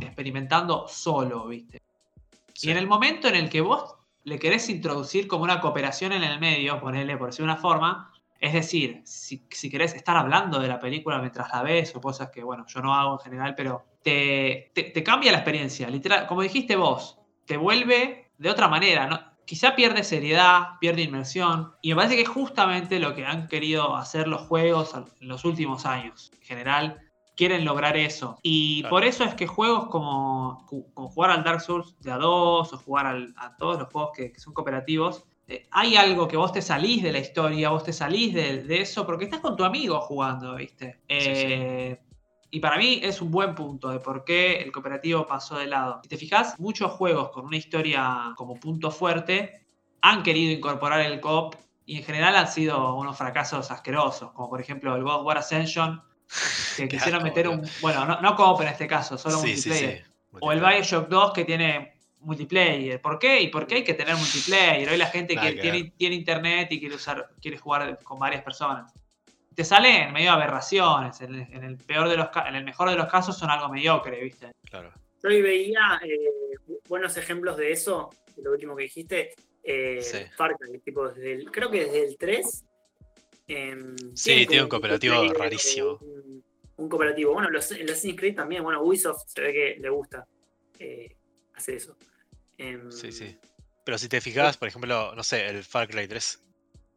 [0.00, 1.82] experimentando solo, ¿viste?
[2.54, 2.68] Sí.
[2.68, 6.22] Y en el momento en el que vos le querés introducir como una cooperación en
[6.22, 8.11] el medio, ponerle por decir una forma,
[8.42, 12.28] es decir, si, si querés estar hablando de la película mientras la ves o cosas
[12.30, 16.26] que, bueno, yo no hago en general, pero te, te, te cambia la experiencia, literal,
[16.26, 19.20] como dijiste vos, te vuelve de otra manera, ¿no?
[19.46, 23.96] Quizá pierde seriedad, pierde inmersión, y me parece que es justamente lo que han querido
[23.96, 26.30] hacer los juegos en los últimos años.
[26.34, 27.00] En general,
[27.36, 28.38] quieren lograr eso.
[28.42, 28.90] Y Claro.
[28.96, 32.76] por eso es que juegos como, como jugar al Dark Souls de a dos o
[32.78, 35.24] jugar al- a todos los juegos que, que son cooperativos,
[35.70, 39.04] hay algo que vos te salís de la historia, vos te salís de, de eso,
[39.06, 41.00] porque estás con tu amigo jugando, ¿viste?
[41.08, 41.46] Sí, sí.
[41.48, 42.00] Eh,
[42.50, 46.00] Y para mí es un buen punto de por qué el cooperativo pasó de lado.
[46.02, 49.64] Si te fijas, muchos juegos con una historia como punto fuerte
[50.02, 51.54] han querido incorporar el co-op
[51.86, 56.02] y en general han sido unos fracasos asquerosos, como por ejemplo el God War Ascension,
[56.76, 57.62] que quisieron asco, meter un.
[57.80, 60.04] Bueno, no, no co-op en este caso, solo Sí, multiplayer.
[60.04, 60.10] sí.
[60.40, 60.60] O el.
[60.60, 61.91] Bioshock 2 que tiene
[62.22, 63.00] multiplayer.
[63.00, 63.40] ¿Por qué?
[63.40, 64.88] ¿Y por qué hay que tener multiplayer?
[64.88, 68.18] Hoy la gente Nada que que tiene, tiene internet y quiere usar, quiere jugar con
[68.18, 68.92] varias personas.
[69.54, 71.20] Te salen medio aberraciones.
[71.20, 73.68] En el, en el peor de los en el mejor de los casos son algo
[73.68, 74.52] mediocre, ¿viste?
[74.70, 74.92] Claro.
[75.22, 76.56] Yo hoy veía eh,
[76.88, 79.34] buenos ejemplos de eso, de lo último que dijiste.
[79.62, 80.18] Eh, Sí.
[80.36, 82.64] Far Cry, tipo, desde el- creo que desde el 3.
[83.48, 85.98] em, Sí, tiene un cooperativo rarísimo.
[86.00, 86.42] Un,
[86.76, 87.32] un cooperativo.
[87.34, 90.26] Bueno, los, los Assassin's Creed también, bueno, Ubisoft se ve que le gusta
[90.78, 91.14] eh,
[91.54, 91.96] hacer eso.
[92.58, 93.38] Em, Sí, sí.
[93.84, 96.40] Pero si te fijas, por ejemplo, no sé, el Far Cry 3,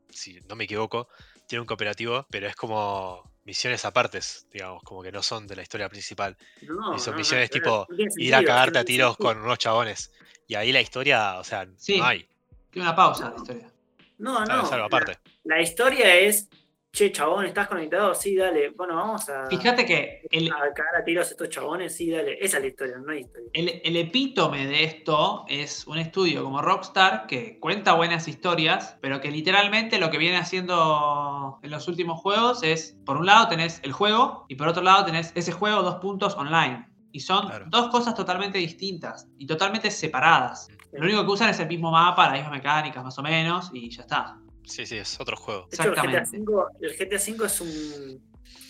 [0.10, 1.08] si no me equivoco,
[1.48, 5.62] tiene un cooperativo, pero es como misiones apartes, digamos, como que no son de la
[5.64, 6.38] historia principal.
[6.64, 7.88] no, y son no, misiones no, tipo
[8.18, 9.30] Ir a cagarte no a tiros sentido.
[9.30, 10.12] con unos chabones.
[10.48, 11.98] Y ahí la historia, o sea, Sí.
[11.98, 12.28] no hay.
[12.72, 13.72] Tiene una pausa la historia.
[14.18, 14.68] No, Claro, no.
[14.68, 15.20] es algo la- aparte.
[15.44, 16.48] La, historia es,
[16.96, 18.16] che, chabón, ¿estás conectado?
[18.16, 18.70] Sí, dale.
[18.70, 21.96] Bueno, vamos a, Fíjate que el, a cagar a tiros a estos chabones.
[21.96, 22.38] Sí, dale.
[22.40, 23.50] Esa es la historia, no hay historia.
[23.54, 29.20] El, el epítome de esto es un estudio como Rockstar que cuenta buenas historias, pero
[29.20, 33.82] que literalmente lo que viene haciendo en los últimos juegos es, por un lado tenés
[33.84, 36.88] el juego y por otro lado tenés ese juego dos puntos online.
[37.12, 37.66] Y son Claro.
[37.70, 40.70] dos cosas totalmente distintas y totalmente separadas.
[40.94, 43.90] Lo único que usan es el mismo mapa, las mismas mecánicas más o menos y
[43.90, 44.38] ya está.
[44.66, 45.68] Sí, sí, es otro juego.
[45.70, 46.52] De hecho, el GTA, Exactamente.
[46.52, 48.22] V, el GTA V es un,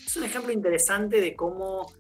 [0.06, 1.92] es un ejemplo interesante de cómo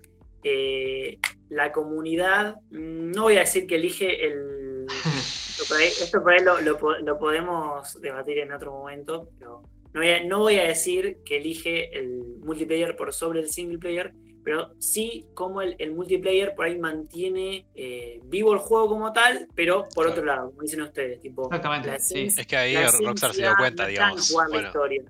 [0.43, 1.17] eh,
[1.49, 4.85] la comunidad, no voy a decir que elige el...
[4.87, 9.61] esto por ahí, esto por ahí lo, lo podemos debatir en otro momento, pero
[9.95, 13.77] no voy, a, no voy a decir que elige el multiplayer por sobre el single
[13.77, 14.13] player,
[14.45, 19.47] pero sí como el, el multiplayer por ahí mantiene eh, vivo el juego como tal,
[19.55, 20.11] pero por Claro.
[20.11, 22.27] otro lado, como dicen ustedes, tipo, Exactamente, la sí.
[22.37, 24.29] Es que ahí la Rockstar se dio cuenta, digamos.
[24.29, 25.03] jugar la Bueno, historia.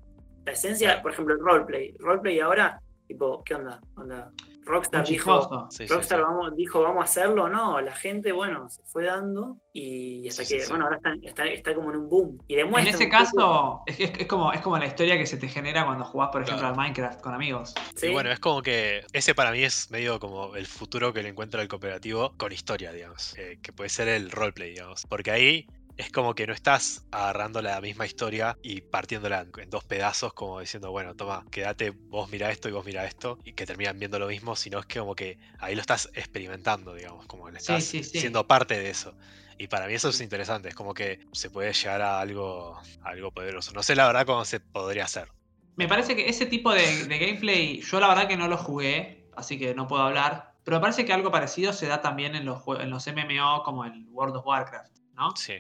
[0.46, 1.02] La esencia, Claro.
[1.04, 1.96] por ejemplo, el roleplay.
[2.00, 3.82] Roleplay ahora, tipo, ¿qué onda?
[3.98, 4.32] onda?
[4.66, 5.68] Rockstar dijo, chistoso.
[5.70, 6.24] sí, sí, Rockstar sí.
[6.28, 10.54] Vamos, dijo, vamos a hacerlo, no, la gente, bueno, se fue dando y hasta Sí,
[10.56, 10.72] que, sí, sí.
[10.72, 12.38] bueno, ahora está, está, está como en un boom.
[12.48, 15.18] Y En demuestra ese un poco- caso, es, es- es como, es como la historia
[15.18, 16.74] que se te genera cuando jugás, por ejemplo, Claro.
[16.76, 17.74] al Minecraft con amigos.
[17.96, 18.08] ¿sí?
[18.08, 21.30] Y bueno, es como que ese para mí es medio como el futuro que le
[21.30, 23.38] encuentra el cooperativo con historia, digamos.
[23.38, 25.06] eh, que puede ser el roleplay, digamos.
[25.08, 29.84] Porque ahí es como que no estás agarrando la misma historia y partiéndola en, dos
[29.86, 33.66] pedazos, como diciendo, bueno, toma, quédate, vos mira esto y vos mira esto, y que
[33.66, 37.46] terminan viendo lo mismo, sino es que como que ahí lo estás experimentando, digamos, como
[37.46, 38.20] que estás sí, sí.
[38.20, 39.16] siendo parte de eso.
[39.58, 43.10] Y para mí eso es interesante, es como que se puede llegar a algo, a
[43.10, 43.72] algo poderoso.
[43.72, 45.30] No sé la verdad cómo se podría hacer.
[45.78, 49.30] Me parece que ese tipo de, de gameplay, yo la verdad que no lo jugué,
[49.36, 50.56] así que no puedo hablar.
[50.66, 53.86] Pero me parece que algo parecido se da también en los, en los MMO como
[53.86, 55.34] el World of Warcraft, ¿no?
[55.36, 55.54] Sí,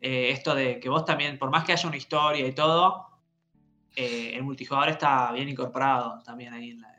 [0.00, 3.06] Eh, esto de que vos también, por más que haya una historia y todo,
[3.94, 6.98] eh, el multijugador está bien incorporado también ahí en, la-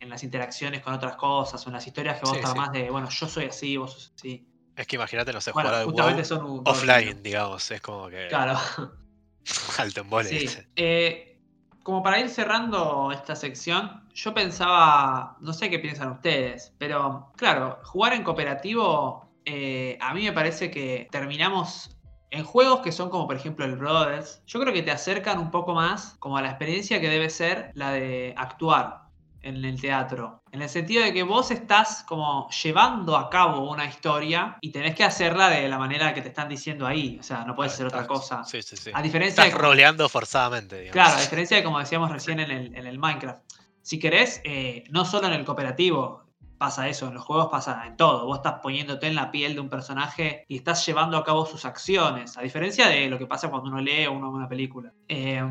[0.00, 2.90] en las interacciones con otras cosas o en las historias que vos Sí, armás de,
[2.90, 4.46] bueno, yo soy así, vos sos así.
[4.76, 8.26] es que imagínate, no sé, Bueno, jugar al WoW un offline, digamos, es como que
[8.28, 8.56] Claro.
[9.78, 10.48] alto embole, Sí.
[10.76, 11.40] Eh,
[11.82, 17.80] como para ir cerrando esta sección, yo pensaba, no sé qué piensan ustedes, pero claro,
[17.84, 21.96] jugar en cooperativo, eh, a mí me parece que terminamos
[22.32, 25.50] en juegos que son como por ejemplo el Brothers, yo creo que te acercan un
[25.50, 29.02] poco más como a la experiencia que debe ser la de actuar
[29.42, 30.40] en el teatro.
[30.52, 34.94] En el sentido de que vos estás como llevando a cabo una historia y tenés
[34.94, 37.16] que hacerla de la manera que te están diciendo ahí.
[37.18, 38.44] O sea, no puede ser otra Estás- cosa.
[38.44, 38.90] Sí, sí, sí.
[38.94, 40.92] A diferencia Estás de roleando forzadamente, digamos.
[40.92, 43.40] Claro, a diferencia de como decíamos recién en el, en el Minecraft.
[43.82, 46.21] Si querés, eh, no solo en el cooperativo
[46.62, 48.24] pasa eso, en los juegos pasa en todo.
[48.24, 51.64] Vos estás poniéndote en la piel de un personaje y estás llevando a cabo sus
[51.64, 54.92] acciones, a diferencia de lo que pasa cuando uno lee o uno ve una película.
[55.08, 55.42] Eh,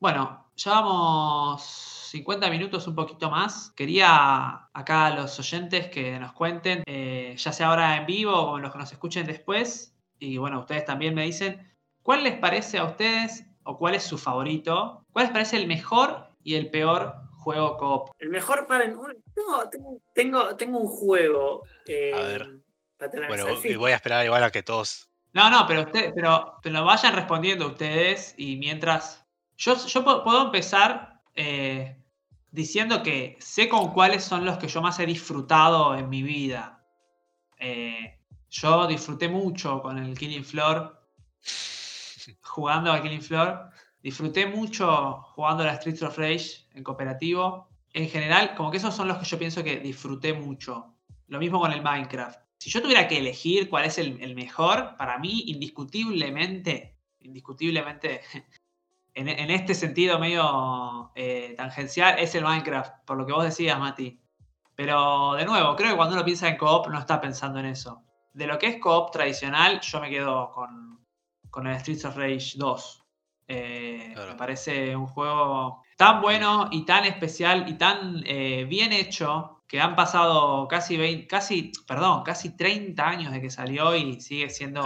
[0.00, 3.70] bueno, ya vamos 50 minutos, un poquito más.
[3.76, 8.58] Quería acá a los oyentes que nos cuenten, eh, ya sea ahora en vivo o
[8.58, 11.72] los que nos escuchen después, y bueno, ustedes también me dicen,
[12.02, 15.04] ¿cuál les parece a ustedes o cuál es su favorito?
[15.12, 18.10] ¿Cuál les parece el mejor y el peor juego coop?
[18.18, 18.84] El mejor para.
[18.84, 19.06] Tengo,
[19.70, 21.62] tengo, tengo, tengo un juego.
[21.86, 22.58] eh, A ver.
[22.98, 25.08] para tener Bueno, y voy a esperar igual a que todos.
[25.32, 29.24] No, no, pero ustedes, pero, pero vayan respondiendo ustedes y mientras.
[29.56, 31.96] Yo, yo puedo empezar eh,
[32.50, 36.84] diciendo que sé con cuáles son los que yo más he disfrutado en mi vida.
[37.58, 38.18] Eh,
[38.50, 41.00] yo disfruté mucho con el Killing Floor,
[42.42, 43.70] jugando a Killing Floor.
[44.06, 47.68] Disfruté mucho jugando a la Streets of Rage en cooperativo.
[47.92, 50.94] En general, como que esos son los que yo pienso que disfruté mucho.
[51.26, 52.38] Lo mismo con el Minecraft.
[52.56, 58.20] Si yo tuviera que elegir cuál es el, mejor, para mí, indiscutiblemente, indiscutiblemente,
[59.14, 63.76] en, en este sentido medio eh, tangencial, es el Minecraft, por lo que vos decías,
[63.76, 64.20] Mati.
[64.76, 68.04] Pero, de nuevo, creo que cuando uno piensa en co-op, no está pensando en eso.
[68.32, 71.04] De lo que es co-op tradicional, yo me quedo con,
[71.50, 73.05] con el Streets of Rage 2.
[73.48, 74.32] Eh, Claro.
[74.32, 79.80] Me parece un juego tan bueno y tan especial y tan eh, bien hecho que
[79.80, 84.82] han pasado casi 20, casi, perdón, casi 30 años de que salió y sigue siendo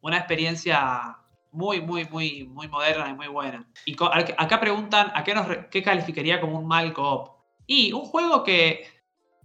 [0.00, 1.16] una experiencia
[1.52, 3.68] muy, muy, muy, muy moderna y muy buena.
[3.84, 7.36] Y acá preguntan a qué, nos qué calificaría como un mal co-op.
[7.66, 8.86] Y un juego que,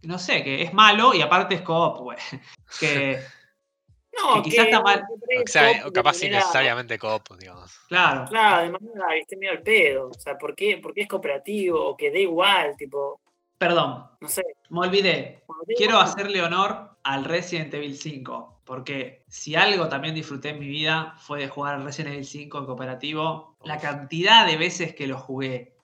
[0.04, 2.18] no sé, que es malo y aparte es co-op, güey.
[2.80, 3.20] Que,
[4.24, 5.04] No, que quizás está mal.
[5.30, 7.72] que O sea, o capaz manera- innecesariamente coop, digamos.
[7.88, 10.10] claro, Claro, de manera, viste, medio al pedo.
[10.10, 11.84] O sea, ¿por qué, ¿por qué es cooperativo?
[11.90, 13.20] O que da igual, tipo,
[13.58, 14.44] perdón, no sé.
[14.70, 15.44] me olvidé.
[15.78, 20.68] Quiero igual, hacerle honor al Resident Evil 5, porque si algo también disfruté en mi
[20.68, 23.56] vida fue de jugar al Resident Evil 5 en cooperativo.
[23.64, 25.76] La cantidad de veces que lo jugué,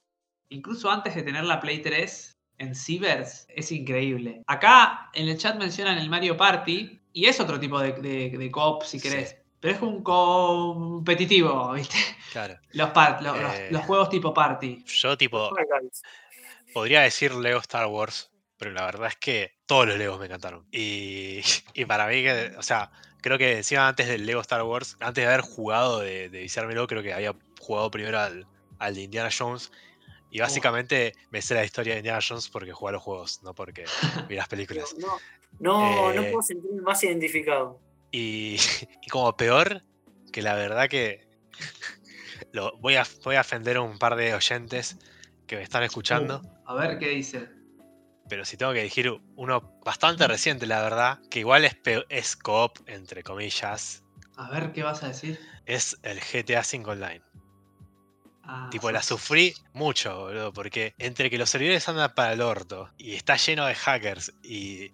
[0.49, 4.41] incluso antes de tener la Play 3 en Cibers, es increíble.
[4.47, 8.51] Acá en el chat mencionan el Mario Party, y es otro tipo de, de, de
[8.51, 9.09] coop si Sí.
[9.09, 9.35] querés.
[9.59, 11.97] Pero es un competitivo, ¿viste?
[12.31, 12.57] Claro.
[12.71, 13.67] Los, par- Eh.
[13.71, 14.83] los juegos tipo party.
[14.87, 15.51] Yo, tipo,
[16.73, 20.65] podría decir Lego Star Wars, pero la verdad es que todos los Legos me encantaron.
[20.71, 21.41] Y,
[21.73, 22.91] y para mí, que, o sea,
[23.21, 26.87] creo que encima antes del Lego Star Wars, antes de haber jugado, de, de viciármelo,
[26.87, 28.47] creo que había jugado primero al,
[28.79, 29.71] al de Indiana Jones.
[30.31, 33.53] Y básicamente me sé la historia de Indiana Jones porque jugué a los juegos, no
[33.53, 33.83] porque
[34.29, 34.95] vi las películas.
[34.97, 35.17] No,
[35.59, 37.79] no, no Eh, puedo sentirme más identificado.
[38.11, 38.57] Y,
[39.01, 39.83] y como peor,
[40.31, 41.27] que la verdad que
[42.53, 44.97] lo, voy, a, voy a ofender a un par de oyentes
[45.47, 46.41] que me están escuchando.
[46.65, 47.49] A ver qué dice.
[48.29, 51.75] pero si tengo que elegir uno bastante reciente, la verdad, que igual es,
[52.07, 54.01] es co-op, entre comillas,
[54.37, 55.37] A ver qué vas a decir.
[55.65, 57.21] es el GTA V Online.
[58.43, 62.89] Ah, tipo, la sufrí mucho, boludo, porque entre que los servidores andan para el orto
[62.97, 64.91] y está lleno de hackers y,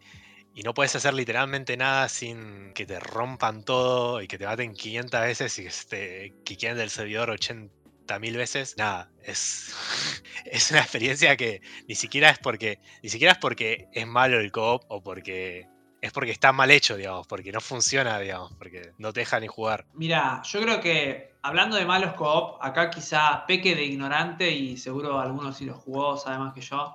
[0.54, 4.74] y no puedes hacer literalmente nada sin que te rompan todo y que te maten
[4.74, 9.74] 500 veces y que te quiquen del servidor 80 mil veces, nada, es,
[10.46, 14.52] es una experiencia que ni siquiera es porque ni siquiera es porque es malo el
[14.52, 15.68] co-op o porque
[16.02, 19.48] es porque está mal hecho, digamos, porque no funciona, digamos, porque no te deja ni
[19.48, 19.86] jugar.
[19.94, 25.18] Mira, yo creo que hablando de malos co-op, acá quizá peque de ignorante y seguro
[25.20, 26.94] algunos si lo jugó sabe más que yo,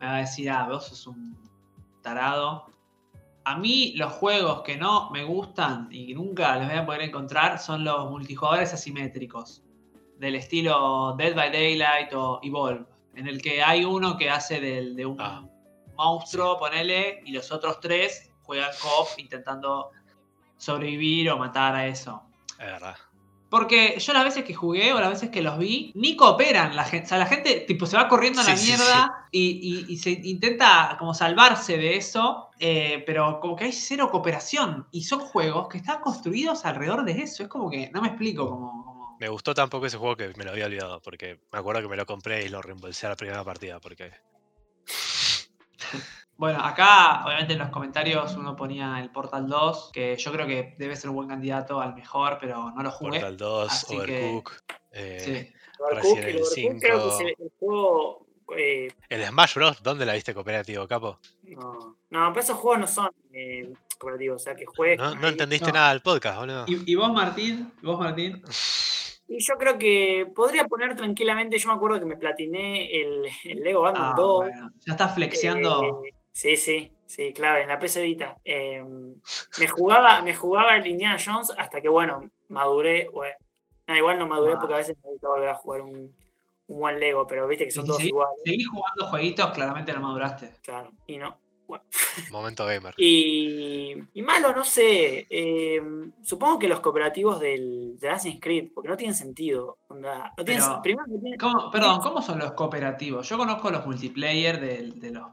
[0.00, 1.36] me va a decir, ah, vos sos un
[2.02, 2.66] tarado.
[3.44, 7.58] A mí los juegos que no me gustan y nunca los voy a poder encontrar
[7.60, 9.62] son los multijugadores asimétricos,
[10.18, 14.96] del estilo Dead by Daylight o Evolve, en el que hay uno que hace del-
[14.96, 15.44] de un Ah,
[15.96, 19.90] monstruo, ponele, y los otros tres juegan co intentando
[20.56, 22.22] sobrevivir o matar a eso.
[22.58, 22.96] es verdad.
[23.52, 26.84] Porque yo las veces que jugué o las veces que los vi, ni cooperan la
[26.84, 27.04] gente.
[27.04, 29.92] O sea, la gente tipo se va corriendo a la Sí, sí, mierda Y, y-
[29.92, 34.86] y se intenta como salvarse de eso, eh, pero como que hay cero cooperación.
[34.90, 37.42] Y son juegos que están construidos alrededor de eso.
[37.42, 38.84] Es como que no me explico cómo.
[38.86, 41.88] cómo- Me gustó tampoco ese juego que me lo había olvidado, porque me acuerdo que
[41.88, 44.12] me lo compré y lo reembolsé a la primera partida, porque
[46.36, 50.74] Bueno, acá obviamente en los comentarios uno ponía el Portal 2, que yo creo que
[50.78, 53.20] debe ser un buen candidato al mejor, pero no lo jugué.
[53.20, 54.52] Portal 2, así que- Overcook,
[54.92, 55.54] eh, Sí.
[55.78, 57.16] Overcooked, Resident el Evil Overcooked creo que 5.
[57.18, 58.26] se- el juego.
[58.56, 59.82] eh, el Smash Bros.
[59.82, 61.18] ¿Dónde la viste cooperativo, capo?
[61.44, 64.98] no, no, pero esos juegos no son eh, cooperativos, o sea que juegues.
[64.98, 65.74] No, entendiste No.
[65.74, 66.64] nada del podcast, boludo.
[66.66, 67.72] ¿Y, y vos, Martín?
[67.80, 68.42] ¿Y vos, Martín?
[69.28, 71.56] Y yo creo que podría poner tranquilamente.
[71.58, 74.36] Yo me acuerdo que me platiné el, el Lego Batman Ah, 2.
[74.44, 74.70] bueno.
[74.84, 76.02] Ya estás flexiando.
[76.04, 78.38] Eh, sí, sí, sí, clave, en la PC Vita.
[78.44, 78.82] Eh,
[79.58, 83.08] me, jugaba, me jugaba el Indiana Jones hasta que, bueno, maduré.
[83.12, 83.34] Bueno,
[83.86, 84.58] no, igual no maduré Ah.
[84.60, 86.14] porque a veces me gusta volver a jugar un,
[86.68, 88.08] un buen Lego, pero viste que son todos sí.
[88.08, 88.40] iguales.
[88.44, 90.50] Seguís jugando jueguitos, claramente no maduraste.
[90.62, 91.38] Claro, y no.
[92.30, 92.92] Momento gamer.
[92.98, 95.26] Y, y malo, no sé.
[95.30, 95.80] eh,
[96.22, 99.78] supongo que los cooperativos del, de Assassin's Creed, porque no tienen sentido.
[99.88, 103.26] onda, no tienen, Pero- primero, no tienen- ¿Cómo- perdón, ¿cómo son los cooperativos?
[103.28, 105.24] Yo conozco los multiplayer de, de los,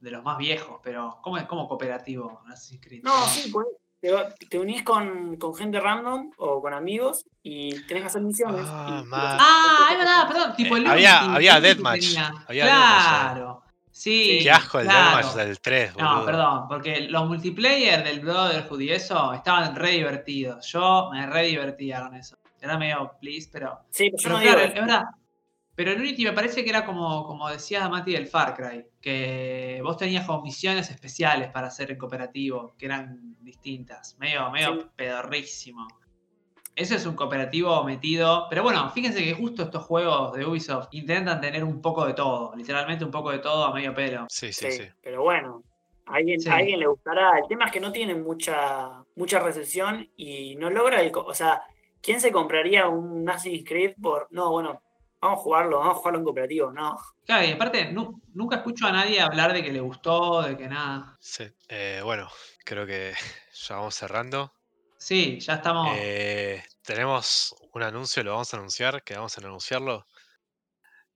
[0.00, 3.02] de los más viejos, pero ¿cómo es como cooperativo en Assassin's Creed?
[3.02, 3.66] No, sí, pues,
[4.00, 4.12] te,
[4.48, 8.64] te unís con, con gente random o con amigos y tenés que hacer misiones.
[8.68, 9.08] Ah, y-.
[9.12, 13.04] Ah, es verdad, perdón, tipo Eh, el había- Unity, había el Deathmatch, había Deathmatch.
[13.04, 13.62] Claro.
[13.90, 14.38] Sí.
[14.44, 15.16] Qué asco el claro.
[15.16, 16.12] Deathmatch del 3, boludo.
[16.14, 20.64] No, perdón, porque los multiplayer del Brotherhood y eso estaban re divertidos.
[20.68, 22.36] Yo me re divertía con eso.
[22.60, 23.80] Era medio please, pero.
[23.90, 24.68] Sí, pero yo Pero no claro, digo.
[24.68, 25.04] es verdad.
[25.78, 29.78] Pero el Unity me parece que era como, como decía Mati del Far Cry, que
[29.84, 34.86] vos tenías como misiones especiales para hacer en cooperativo, que eran distintas, medio, medio Sí.
[34.96, 35.86] pedorrísimo.
[36.74, 38.48] Eso es un cooperativo metido.
[38.50, 42.56] Pero bueno, fíjense que justo estos juegos de Ubisoft intentan tener un poco de todo,
[42.56, 44.26] literalmente un poco de todo a medio pelo.
[44.28, 44.88] Sí, sí, Sí, sí.
[45.00, 45.62] pero bueno,
[46.06, 46.48] a alguien, Sí.
[46.48, 47.38] a alguien le gustará.
[47.38, 51.12] El tema es que no tienen mucha, mucha recepción y no logra el.
[51.12, 51.62] co- O sea,
[52.02, 54.26] ¿quién se compraría un Assassin's Creed por.
[54.32, 54.82] No, bueno,
[55.20, 56.72] vamos a jugarlo, vamos a jugarlo en cooperativo?
[56.72, 56.98] No.
[57.26, 60.68] Claro, y aparte, nu- nunca escucho a nadie hablar de que le gustó, de que
[60.68, 61.16] nada.
[61.20, 61.44] Sí.
[61.68, 62.28] Eh, bueno,
[62.64, 63.14] creo que
[63.68, 64.52] ya vamos cerrando.
[64.96, 65.90] Sí, ya estamos.
[65.96, 70.06] Eh, tenemos un anuncio, lo vamos a anunciar, quedamos en anunciarlo.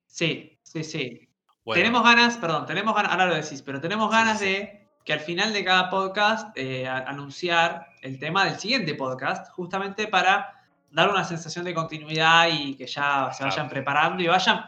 [0.05, 1.29] Sí, sí, sí.
[1.65, 4.51] Bueno, Tenemos ganas, perdón, tenemos ganas, ahora lo decís, pero tenemos ganas sí, sí.
[4.53, 10.07] de que al final de cada podcast eh, anunciar el tema del siguiente podcast, justamente
[10.07, 10.52] para
[10.93, 14.63] dar una sensación de continuidad y que ya se vayan preparando y vayan.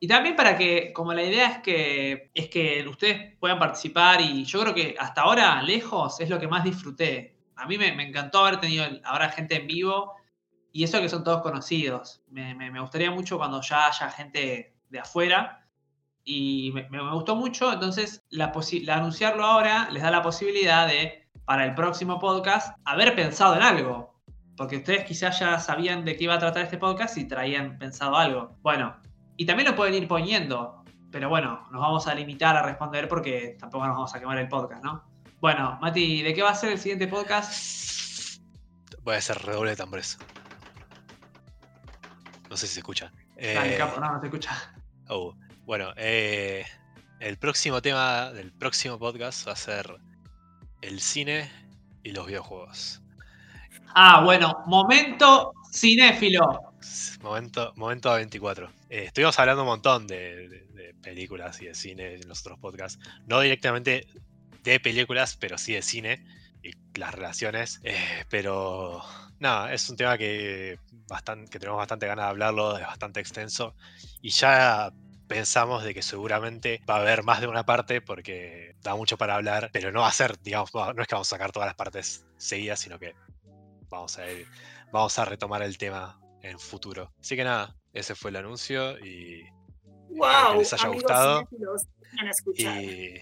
[0.00, 4.44] Y también para que, como la idea es que, es que ustedes puedan participar y
[4.44, 7.36] yo creo que hasta ahora, lejos, es lo que más disfruté.
[7.56, 10.14] A mí me, me encantó haber tenido ahora gente en vivo
[10.72, 12.22] y eso que son todos conocidos.
[12.28, 15.66] Me, me- me gustaría mucho cuando ya haya gente de afuera
[16.24, 18.52] y me, me- gustó mucho, entonces la
[18.82, 23.62] la anunciarlo ahora les da la posibilidad de, para el próximo podcast, haber pensado en
[23.62, 24.15] algo.
[24.56, 28.16] Porque ustedes quizás ya sabían de qué iba a tratar este podcast y traían pensado
[28.16, 28.56] algo.
[28.62, 28.96] Bueno,
[29.36, 33.56] y también lo pueden ir poniendo, pero bueno, nos vamos a limitar a responder porque
[33.60, 35.04] tampoco nos vamos a quemar el podcast, ¿no?
[35.40, 38.40] Bueno, Mati, ¿de qué va a ser el siguiente podcast?
[39.02, 40.18] voy a hacer redoble de tambores.
[42.50, 43.12] No sé si se escucha.
[43.36, 44.74] Dale, Eh, capo, no, no te escucha.
[45.08, 45.34] oh,
[45.64, 46.64] bueno, eh,
[47.20, 49.96] el próximo tema del próximo podcast va a ser
[50.80, 51.50] el cine
[52.02, 53.02] y los videojuegos.
[53.94, 56.72] Ah, bueno, momento cinéfilo.
[57.22, 58.70] Momento, momento A24.
[58.88, 62.58] Eh, estuvimos hablando un montón de, de- de películas y de cine en los otros
[62.58, 62.98] podcasts.
[63.26, 64.06] No directamente
[64.62, 66.24] de películas, pero sí de cine
[66.62, 67.80] y las relaciones.
[67.84, 69.02] Eh, pero
[69.38, 70.78] nada, es un tema que,
[71.08, 73.74] bastante, que tenemos bastante ganas de hablarlo, es bastante extenso.
[74.20, 74.92] Y ya
[75.26, 79.34] pensamos de que seguramente va a haber más de una parte porque da mucho para
[79.34, 81.74] hablar, pero no va a ser, digamos, no es que vamos a sacar todas las
[81.76, 83.14] partes seguidas, sino que
[83.88, 84.46] vamos a ir,
[84.92, 87.12] vamos a retomar el tema en futuro.
[87.20, 89.44] Así que nada, ese fue el anuncio y,
[90.10, 90.52] ¡Wow!
[90.52, 91.48] que les haya amigos gustado.
[92.54, 93.20] y,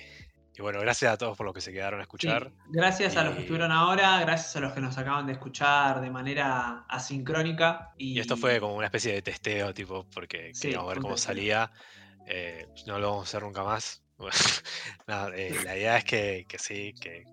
[0.56, 2.52] y bueno, gracias a todos por los que se quedaron a escuchar.
[2.54, 6.00] Sí, Gracias a los que estuvieron ahora, gracias a los que nos acaban de escuchar
[6.00, 7.92] de manera asincrónica.
[7.98, 11.16] Y, Y esto fue como una especie de testeo, tipo, porque Sí, queríamos ver cómo
[11.16, 11.72] salía.
[12.26, 14.02] Eh, no lo vamos a hacer nunca más.
[15.36, 17.24] Eh, la idea es que, que sí, que,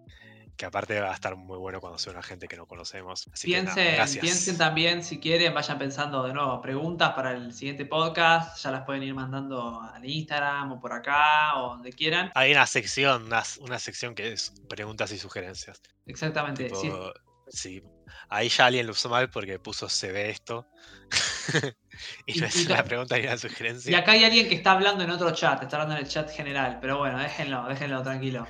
[0.61, 3.27] que aparte va a estar muy bueno cuando sea una gente que no conocemos.
[3.33, 4.21] Así que nada, Piensen, gracias.
[4.21, 8.61] piensen también, si quieren, vayan pensando de nuevo preguntas para el siguiente podcast.
[8.61, 12.31] Ya las pueden ir mandando al Instagram o por acá o donde quieran.
[12.35, 15.81] Hay una sección, una, una sección que es preguntas y sugerencias.
[16.05, 16.65] Exactamente.
[16.65, 17.11] Tipo,
[17.47, 17.79] sí.
[17.79, 17.83] sí.
[18.29, 20.67] Ahí ya alguien lo usó mal porque puso se ve esto.
[22.25, 23.91] y no es una ta- pregunta ni una sugerencia.
[23.91, 26.29] Y acá hay alguien que está hablando en otro chat, está hablando en el chat
[26.29, 28.47] general, pero bueno, déjenlo, déjenlo tranquilo.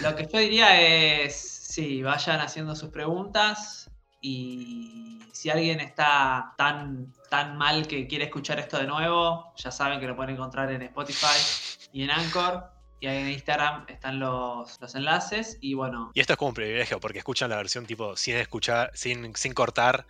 [0.00, 7.12] Lo que yo diría es, sí, vayan haciendo sus preguntas y si alguien está tan,
[7.30, 10.82] tan mal que quiere escuchar esto de nuevo, ya saben que lo pueden encontrar en
[10.82, 12.70] Spotify y en Anchor.
[13.00, 15.58] Y ahí en Instagram están los, los enlaces.
[15.60, 18.92] Y bueno, Y esto es como un privilegio, porque escuchan la versión tipo sin escuchar,
[18.94, 20.06] sin, sin cortar,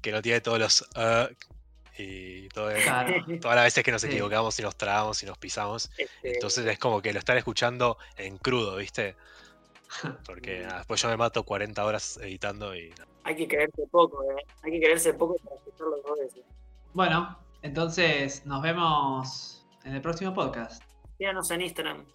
[0.00, 1.26] que no tiene todos los uh,
[2.00, 3.12] y todo, claro.
[3.40, 4.08] todas las veces que nos Sí.
[4.08, 5.90] equivocamos y nos trabamos y nos pisamos.
[5.98, 9.16] Este, Entonces es como que lo están escuchando en crudo, ¿viste?
[10.26, 12.92] Porque nada, después yo me mato 40 horas editando y
[13.24, 14.44] hay que creerse poco, ¿eh?
[14.62, 16.42] Hay que creerse poco para escucharlo dos veces.
[16.94, 20.82] Bueno, entonces nos vemos en el próximo podcast.
[21.18, 22.06] Síganos en Instagram.